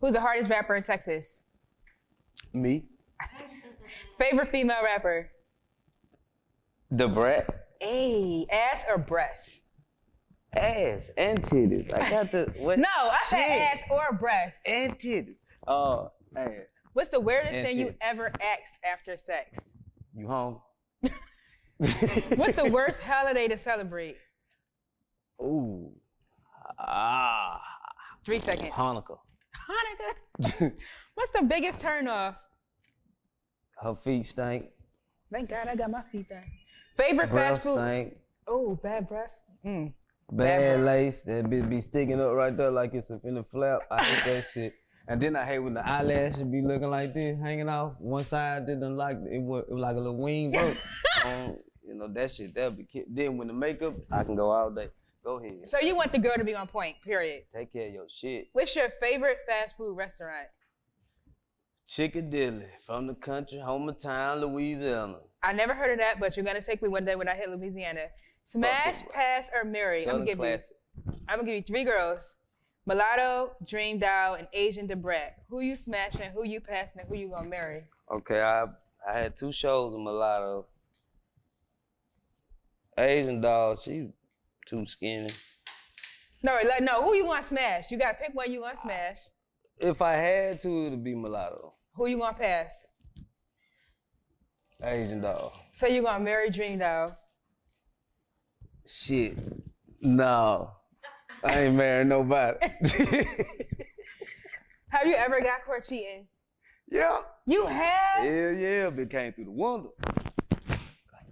Who's 0.00 0.12
the 0.12 0.20
hardest 0.20 0.50
rapper 0.50 0.74
in 0.74 0.82
Texas? 0.82 1.40
Me, 2.52 2.84
Favorite 4.18 4.50
female 4.50 4.82
rapper? 4.84 5.30
the 6.90 7.08
brat, 7.08 7.46
Hey, 7.80 8.46
ass 8.50 8.84
or 8.90 8.98
breast? 8.98 9.62
ass 10.54 11.10
and 11.16 11.42
titties. 11.42 11.92
I 11.94 12.10
got 12.10 12.30
the 12.30 12.52
what? 12.58 12.78
No, 12.78 12.84
I 12.94 13.18
said 13.26 13.38
ass 13.72 13.82
or 13.90 14.12
breast. 14.18 14.60
and 14.66 14.98
titties. 14.98 15.36
Oh, 15.66 16.10
ass. 16.36 16.50
What's 16.92 17.08
the 17.08 17.20
weirdest 17.20 17.54
And 17.54 17.66
thing 17.66 17.78
you 17.78 17.94
ever 18.02 18.26
asked 18.26 18.76
after 18.84 19.16
sex? 19.16 19.76
You 20.14 20.26
home? 20.28 20.58
What's 22.36 22.54
the 22.54 22.70
worst 22.70 23.00
holiday 23.00 23.48
to 23.48 23.58
celebrate? 23.58 24.16
Ooh. 25.40 25.90
Ah. 26.78 27.60
Three 28.24 28.38
seconds. 28.38 28.70
Hanukkah. 28.70 29.18
Hanukkah. 29.68 30.72
What's 31.14 31.30
the 31.32 31.42
biggest 31.42 31.80
turnoff? 31.80 32.36
Her 33.80 33.94
feet 33.96 34.26
stink. 34.26 34.66
Thank 35.32 35.48
God 35.50 35.66
I 35.66 35.74
got 35.74 35.90
my 35.90 36.02
feet 36.02 36.28
done. 36.28 36.44
Favorite 36.96 37.30
Breath 37.30 37.54
fast 37.56 37.62
food? 37.62 37.78
stink. 37.78 38.14
Oh, 38.46 38.76
bad 38.82 39.08
breath. 39.08 39.30
Mm. 39.66 39.92
Bad 40.30 40.58
breath. 40.76 40.86
lace. 40.86 41.22
That 41.24 41.44
bitch 41.46 41.68
be 41.68 41.80
sticking 41.80 42.20
up 42.20 42.32
right 42.32 42.56
there 42.56 42.70
like 42.70 42.94
it's 42.94 43.10
a 43.10 43.16
finna 43.16 43.44
flap. 43.46 43.80
I 43.90 44.04
hate 44.04 44.24
that 44.34 44.44
shit. 44.52 44.74
And 45.08 45.20
then 45.20 45.34
I 45.34 45.44
hate 45.44 45.58
when 45.58 45.74
the 45.74 45.84
eyelashes 45.86 46.44
be 46.44 46.62
looking 46.62 46.88
like 46.88 47.12
this, 47.12 47.36
hanging 47.42 47.68
off. 47.68 47.94
One 47.98 48.22
side 48.22 48.66
didn't 48.66 48.96
like 48.96 49.16
it 49.30 49.42
was, 49.42 49.64
it 49.68 49.74
was 49.74 49.80
like 49.82 49.96
a 49.96 49.98
little 49.98 50.16
wing 50.16 50.52
broke. 50.52 50.76
um, 51.24 51.56
you 51.86 51.94
know 51.94 52.08
that 52.08 52.30
shit. 52.30 52.54
That'll 52.54 52.72
be 52.72 52.84
ki- 52.84 53.04
then 53.08 53.36
when 53.36 53.48
the 53.48 53.54
makeup, 53.54 53.94
I 54.10 54.24
can 54.24 54.36
go 54.36 54.50
all 54.50 54.70
day. 54.70 54.88
Go 55.24 55.38
ahead. 55.38 55.68
So 55.68 55.78
you 55.78 55.94
want 55.94 56.10
the 56.12 56.18
girl 56.18 56.34
to 56.36 56.44
be 56.44 56.54
on 56.54 56.66
point, 56.66 56.96
period. 57.04 57.44
Take 57.54 57.72
care 57.72 57.86
of 57.88 57.92
your 57.94 58.06
shit. 58.08 58.48
What's 58.52 58.74
your 58.74 58.88
favorite 59.00 59.38
fast 59.46 59.76
food 59.76 59.96
restaurant? 59.96 60.48
Chickadilly 61.88 62.66
from 62.86 63.06
the 63.06 63.14
country, 63.14 63.58
home 63.58 63.88
of 63.88 63.98
town, 64.00 64.40
Louisiana. 64.40 65.18
I 65.42 65.52
never 65.52 65.74
heard 65.74 65.90
of 65.92 65.98
that, 65.98 66.20
but 66.20 66.36
you're 66.36 66.44
gonna 66.46 66.60
take 66.60 66.82
me 66.82 66.88
one 66.88 67.04
day 67.04 67.16
when 67.16 67.28
I 67.28 67.34
hit 67.34 67.50
Louisiana. 67.50 68.06
Smash, 68.44 68.96
Fuck 68.98 69.06
it. 69.06 69.12
pass, 69.12 69.50
or 69.54 69.64
marry? 69.64 69.98
I'm 69.98 70.04
Southern 70.04 70.18
gonna 70.20 70.26
give 70.30 70.38
classic. 70.38 70.76
you. 71.06 71.12
I'm 71.28 71.38
gonna 71.38 71.46
give 71.46 71.56
you 71.56 71.62
three 71.62 71.84
girls: 71.84 72.38
Mulatto, 72.86 73.52
Dream 73.66 73.98
Doll, 73.98 74.34
and 74.34 74.48
Asian 74.52 74.86
Da 74.86 74.94
Brat. 74.94 75.36
Who 75.50 75.60
you 75.60 75.76
smashing? 75.76 76.30
Who 76.30 76.44
you 76.44 76.60
passing? 76.60 77.00
And 77.00 77.08
who 77.08 77.16
you 77.16 77.28
gonna 77.28 77.48
marry? 77.48 77.84
Okay, 78.10 78.40
I 78.40 78.64
I 79.08 79.18
had 79.18 79.36
two 79.36 79.52
shows 79.52 79.92
with 79.92 80.00
Mulatto. 80.02 80.66
Asian 82.98 83.40
doll, 83.40 83.76
she 83.76 84.08
too 84.66 84.86
skinny. 84.86 85.30
No, 86.42 86.58
like 86.68 86.82
no. 86.82 87.02
Who 87.02 87.14
you 87.14 87.24
want 87.24 87.42
to 87.42 87.48
smash? 87.48 87.90
You 87.90 87.98
gotta 87.98 88.14
pick 88.14 88.34
one 88.34 88.52
you 88.52 88.60
want 88.60 88.74
to 88.76 88.80
smash. 88.80 89.18
If 89.78 90.02
I 90.02 90.12
had 90.12 90.60
to, 90.62 90.86
it'd 90.86 91.02
be 91.02 91.14
Mulatto. 91.14 91.74
Who 91.94 92.06
you 92.06 92.18
gonna 92.18 92.36
pass? 92.36 92.86
Asian 94.82 95.20
doll. 95.20 95.52
So 95.72 95.86
you 95.86 96.02
gonna 96.02 96.24
marry 96.24 96.50
Dream 96.50 96.78
Doll? 96.78 97.16
Shit. 98.86 99.38
No. 100.00 100.72
I 101.44 101.62
ain't 101.62 101.74
marrying 101.76 102.08
nobody. 102.08 102.58
Have 104.88 105.06
you 105.06 105.14
ever 105.14 105.40
got 105.40 105.64
caught 105.64 105.84
cheating? 105.88 106.26
yeah. 106.90 107.20
You 107.46 107.66
have. 107.66 108.24
Hell 108.24 108.52
yeah, 108.52 108.90
but 108.90 109.10
came 109.10 109.32
through 109.32 109.46
the 109.46 109.50
window. 109.50 109.92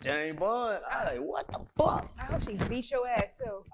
James 0.00 0.38
Bond. 0.38 0.80
I 0.90 1.04
like, 1.12 1.20
what 1.20 1.46
the 1.48 1.60
fuck? 1.78 2.10
I 2.18 2.22
hope 2.24 2.42
she 2.42 2.54
beat 2.68 2.90
your 2.90 3.06
ass 3.08 3.36
too. 3.38 3.64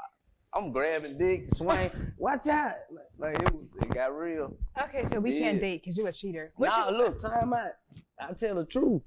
I'm 0.54 0.72
grabbing 0.72 1.18
dick, 1.18 1.54
swing. 1.54 1.90
Watch 2.18 2.46
out. 2.46 2.74
Like, 3.18 3.34
like, 3.34 3.42
it 3.42 3.54
was 3.54 3.68
it 3.82 3.94
got 3.94 4.16
real. 4.16 4.56
Okay, 4.84 5.04
so 5.10 5.20
we 5.20 5.38
can't 5.38 5.60
date 5.60 5.82
because 5.82 5.96
you're 5.98 6.08
a 6.08 6.12
cheater. 6.12 6.52
What 6.56 6.68
Nah, 6.70 6.90
you- 6.90 6.96
look, 6.96 7.20
time 7.20 7.52
out. 7.52 7.72
I 8.18 8.32
tell 8.32 8.54
the 8.56 8.64
truth. 8.64 9.02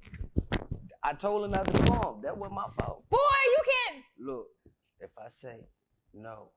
I 1.02 1.14
told 1.14 1.50
her 1.50 1.56
not 1.56 1.66
to 1.66 1.82
come. 1.82 2.20
That 2.22 2.36
wasn't 2.36 2.54
my 2.54 2.66
fault. 2.78 3.08
Boy, 3.08 3.16
you 3.18 3.58
can't. 3.88 4.04
Look, 4.20 4.46
if 5.00 5.10
I 5.18 5.28
say 5.28 5.56
no, 6.14 6.50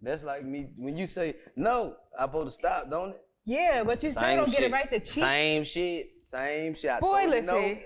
that's 0.00 0.22
like 0.22 0.44
me 0.44 0.70
when 0.76 0.96
you 0.96 1.06
say 1.06 1.34
no, 1.56 1.96
I 2.18 2.24
supposed 2.24 2.46
to 2.46 2.50
stop, 2.52 2.88
don't 2.90 3.10
it? 3.10 3.20
Yeah, 3.44 3.82
but 3.82 4.02
you 4.02 4.10
still 4.10 4.22
Same 4.22 4.36
don't 4.38 4.50
get 4.50 4.62
it 4.62 4.72
right 4.72 4.90
to 4.90 5.00
cheat. 5.00 5.08
Same 5.24 5.64
shit. 5.64 6.06
Same 6.22 6.74
shit. 6.74 6.90
I 6.90 7.00
Boy, 7.00 7.26
listen. 7.28 7.54
no. 7.54 7.78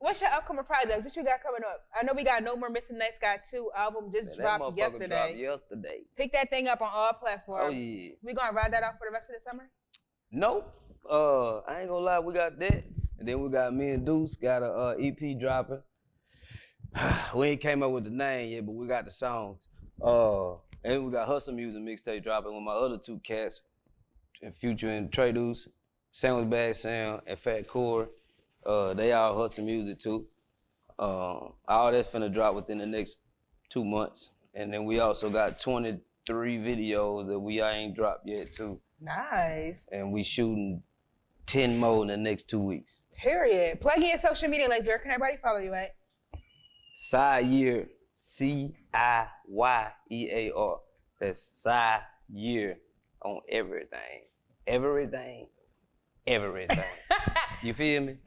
What's 0.00 0.22
your 0.22 0.30
upcoming 0.30 0.64
projects? 0.64 1.04
What 1.04 1.14
you 1.14 1.22
got 1.22 1.42
coming 1.42 1.60
up? 1.62 1.84
I 1.94 2.02
know 2.02 2.14
we 2.16 2.24
got 2.24 2.42
No 2.42 2.56
More 2.56 2.70
Mr. 2.70 2.92
Nice 2.92 3.18
Guy 3.18 3.38
2 3.50 3.70
album 3.76 4.10
just 4.10 4.28
Man, 4.28 4.58
dropped 4.58 4.78
yesterday. 4.78 5.06
dropped 5.06 5.36
yesterday. 5.36 6.00
Pick 6.16 6.32
that 6.32 6.48
thing 6.48 6.68
up 6.68 6.80
on 6.80 6.88
all 6.90 7.12
platforms. 7.12 7.66
Oh 7.66 7.68
yeah. 7.68 8.12
We 8.22 8.32
gonna 8.32 8.56
ride 8.56 8.72
that 8.72 8.82
out 8.82 8.94
for 8.98 9.06
the 9.06 9.12
rest 9.12 9.28
of 9.28 9.36
the 9.36 9.42
summer? 9.42 9.68
Nope. 10.32 10.74
Uh, 11.08 11.58
I 11.58 11.80
ain't 11.80 11.90
gonna 11.90 12.02
lie, 12.02 12.18
we 12.18 12.32
got 12.32 12.58
that, 12.58 12.84
and 13.18 13.28
then 13.28 13.42
we 13.42 13.50
got 13.50 13.74
me 13.74 13.90
and 13.90 14.06
Deuce 14.06 14.36
got 14.36 14.62
a 14.62 14.72
uh, 14.72 14.94
EP 14.98 15.38
dropping. 15.38 15.82
we 17.34 17.48
ain't 17.48 17.60
came 17.60 17.82
up 17.82 17.90
with 17.90 18.04
the 18.04 18.10
name 18.10 18.52
yet, 18.52 18.64
but 18.64 18.72
we 18.72 18.86
got 18.86 19.04
the 19.04 19.10
songs. 19.10 19.68
Uh, 20.02 20.52
and 20.82 21.04
we 21.04 21.12
got 21.12 21.26
Hustle 21.28 21.52
Music 21.52 21.82
mixtape 21.82 22.24
dropping 22.24 22.54
with 22.54 22.62
my 22.62 22.72
other 22.72 22.96
two 22.96 23.18
cats, 23.18 23.60
and 24.40 24.54
Future 24.54 24.88
and 24.88 25.12
Trey 25.12 25.32
Deuce, 25.32 25.68
Sandwich 26.10 26.48
Bag 26.48 26.74
Sound, 26.74 27.20
and 27.26 27.38
Fat 27.38 27.68
Core. 27.68 28.08
Uh, 28.64 28.94
they 28.94 29.12
all 29.12 29.36
Hustle 29.40 29.64
Music 29.64 29.98
too. 29.98 30.26
Um, 30.98 31.52
all 31.66 31.90
that 31.92 32.12
finna 32.12 32.32
drop 32.32 32.54
within 32.54 32.78
the 32.78 32.86
next 32.86 33.16
two 33.70 33.84
months, 33.84 34.30
and 34.54 34.72
then 34.72 34.84
we 34.84 35.00
also 35.00 35.30
got 35.30 35.58
23 35.60 36.58
videos 36.58 37.26
that 37.28 37.38
we 37.38 37.62
ain't 37.62 37.94
dropped 37.96 38.26
yet 38.26 38.52
too 38.52 38.78
Nice. 39.00 39.86
and 39.90 40.12
we 40.12 40.22
shooting 40.22 40.82
10 41.46 41.78
more 41.78 42.02
in 42.02 42.08
the 42.08 42.16
next 42.18 42.48
two 42.48 42.60
weeks. 42.60 43.00
Period. 43.16 43.80
Plug 43.80 43.96
in 43.96 44.08
your 44.08 44.18
social 44.18 44.48
media 44.48 44.68
links. 44.68 44.86
Where 44.86 44.98
can 44.98 45.10
everybody 45.12 45.38
follow 45.42 45.58
you 45.58 45.72
at? 45.72 45.94
Side 46.94 47.46
year, 47.46 47.88
C 48.18 48.74
I 48.92 49.26
Y 49.48 49.88
E 50.10 50.28
A 50.30 50.52
R. 50.54 50.80
That's 51.18 51.42
side 51.42 52.02
year 52.28 52.76
on 53.22 53.40
everything. 53.50 54.26
Everything. 54.66 55.46
Everything. 56.26 56.78
You 57.62 57.74
feel 57.74 58.02
me? 58.02 58.16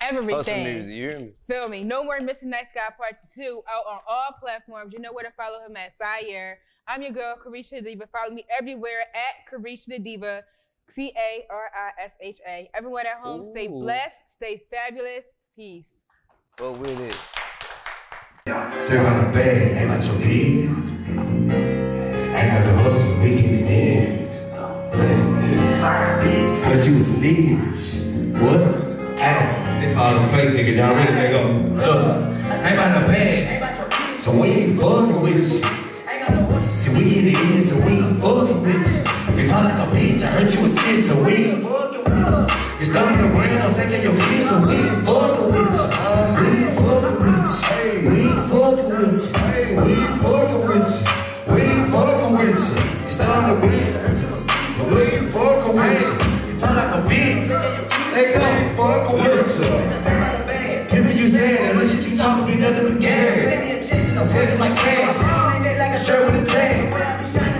everything. 0.00 0.36
Hustle 0.36 0.56
music, 0.64 0.90
you 0.90 1.08
hear 1.10 1.18
me? 1.18 1.30
Feel 1.48 1.68
me? 1.68 1.84
No 1.84 2.04
more 2.04 2.20
missing 2.20 2.50
nice 2.50 2.70
guy 2.74 2.88
part 2.96 3.16
two 3.32 3.62
out 3.70 3.86
on 3.90 4.00
all 4.08 4.34
platforms. 4.40 4.92
You 4.92 5.00
know 5.00 5.12
where 5.12 5.24
to 5.24 5.30
follow 5.32 5.60
him 5.64 5.76
at 5.76 5.92
Sire. 5.92 6.58
I'm 6.86 7.02
your 7.02 7.12
girl, 7.12 7.36
Carisha 7.44 7.70
the 7.70 7.82
Diva. 7.82 8.06
Follow 8.12 8.32
me 8.32 8.44
everywhere 8.56 9.06
at 9.14 9.50
Carisha 9.50 9.86
the 9.86 9.98
Diva. 9.98 10.42
C 10.90 11.12
A 11.16 11.44
R 11.50 11.70
I 11.74 12.04
S 12.04 12.16
H 12.20 12.40
A. 12.46 12.70
Everyone 12.74 13.06
at 13.06 13.16
home, 13.16 13.44
stay 13.44 13.68
blessed, 13.68 14.30
stay 14.30 14.62
fabulous. 14.70 15.38
Peace. 15.56 15.96
Fuck 16.58 16.78
with 16.78 17.00
it. 17.00 17.16
Say 18.84 18.98
about 18.98 19.26
the 19.26 19.32
bag, 19.32 19.76
ain't 19.78 19.90
about 19.90 20.04
your 20.04 20.14
head. 20.16 20.68
I 22.36 22.46
got 22.46 22.64
the 22.66 22.82
hustle, 22.82 23.22
we 23.22 23.30
get 23.30 23.44
it 23.44 23.66
in. 23.66 24.24
Man, 24.98 25.80
sorry, 25.80 26.22
bitch, 26.22 26.62
cause 26.64 26.86
you 26.86 26.94
a 26.94 27.00
snitch. 27.00 28.13
What? 28.34 28.60
Hey, 29.16 29.90
if 29.90 29.96
all 29.96 30.18
the 30.18 30.26
fake 30.28 30.50
niggas, 30.50 30.74
y'all 30.74 30.92
really 30.92 31.06
think 31.06 31.34
I'm 31.36 31.78
uh, 31.78 32.34
Ain't 32.66 32.74
about 32.74 33.06
the 33.06 33.12
bag, 33.12 33.76
so 34.16 34.32
we 34.40 34.48
ain't 34.48 34.80
fucking 34.80 35.20
with 35.22 35.36
you. 35.36 35.62
See, 36.68 36.90
we 36.90 37.04
get 37.10 37.24
it 37.24 37.38
in, 37.38 37.62
so 37.68 37.76
we 37.86 37.92
ain't 37.92 38.20
fucking 38.20 38.60
with 38.60 39.36
you. 39.36 39.42
You 39.42 39.48
talk 39.48 39.64
like 39.64 39.78
a 39.78 39.90
bitch, 39.94 40.22
I 40.22 40.26
heard 40.26 40.52
you 40.52 40.60
was 40.62 40.72
snitch, 40.74 41.04
so 41.06 41.24
we 41.24 41.32
ain't 41.32 41.62
fucking 41.62 42.04
with 42.04 42.18
you. 42.18 42.80
You 42.80 42.84
starting 42.90 43.18
to 43.22 43.28
bring 43.36 43.56
up, 43.56 43.76
taking 43.76 44.02
your 44.02 44.18
kids, 44.18 44.48
so 44.50 44.66
we 44.66 44.74
ain't 44.82 45.06
fucking 45.06 45.46
with 45.54 45.74
you. 45.78 45.86
We 46.34 46.46
ain't 46.58 46.74
fucking 46.74 47.16
with 47.22 47.46
you. 47.54 48.10
We 48.10 48.18
ain't 48.18 48.50
fucking 48.50 48.88
with 48.90 49.14
you. 49.14 49.78
We 49.78 49.92
ain't 49.94 50.20
fucking 50.20 50.60
with 50.66 50.90
you. 50.90 51.54
We 51.54 51.60
ain't 51.62 51.90
fucking 51.92 52.32
with 52.32 52.58
you. 52.58 53.06
You 53.06 53.10
starting 53.12 53.54
to 53.54 53.60
bring 53.60 53.73
but 53.73 53.73
like 64.58 64.76
cash. 64.76 65.78
Like 65.78 65.94
a 65.94 66.04
shirt 66.04 66.32
with 66.32 66.42
a 66.42 66.46
tag. 66.46 67.53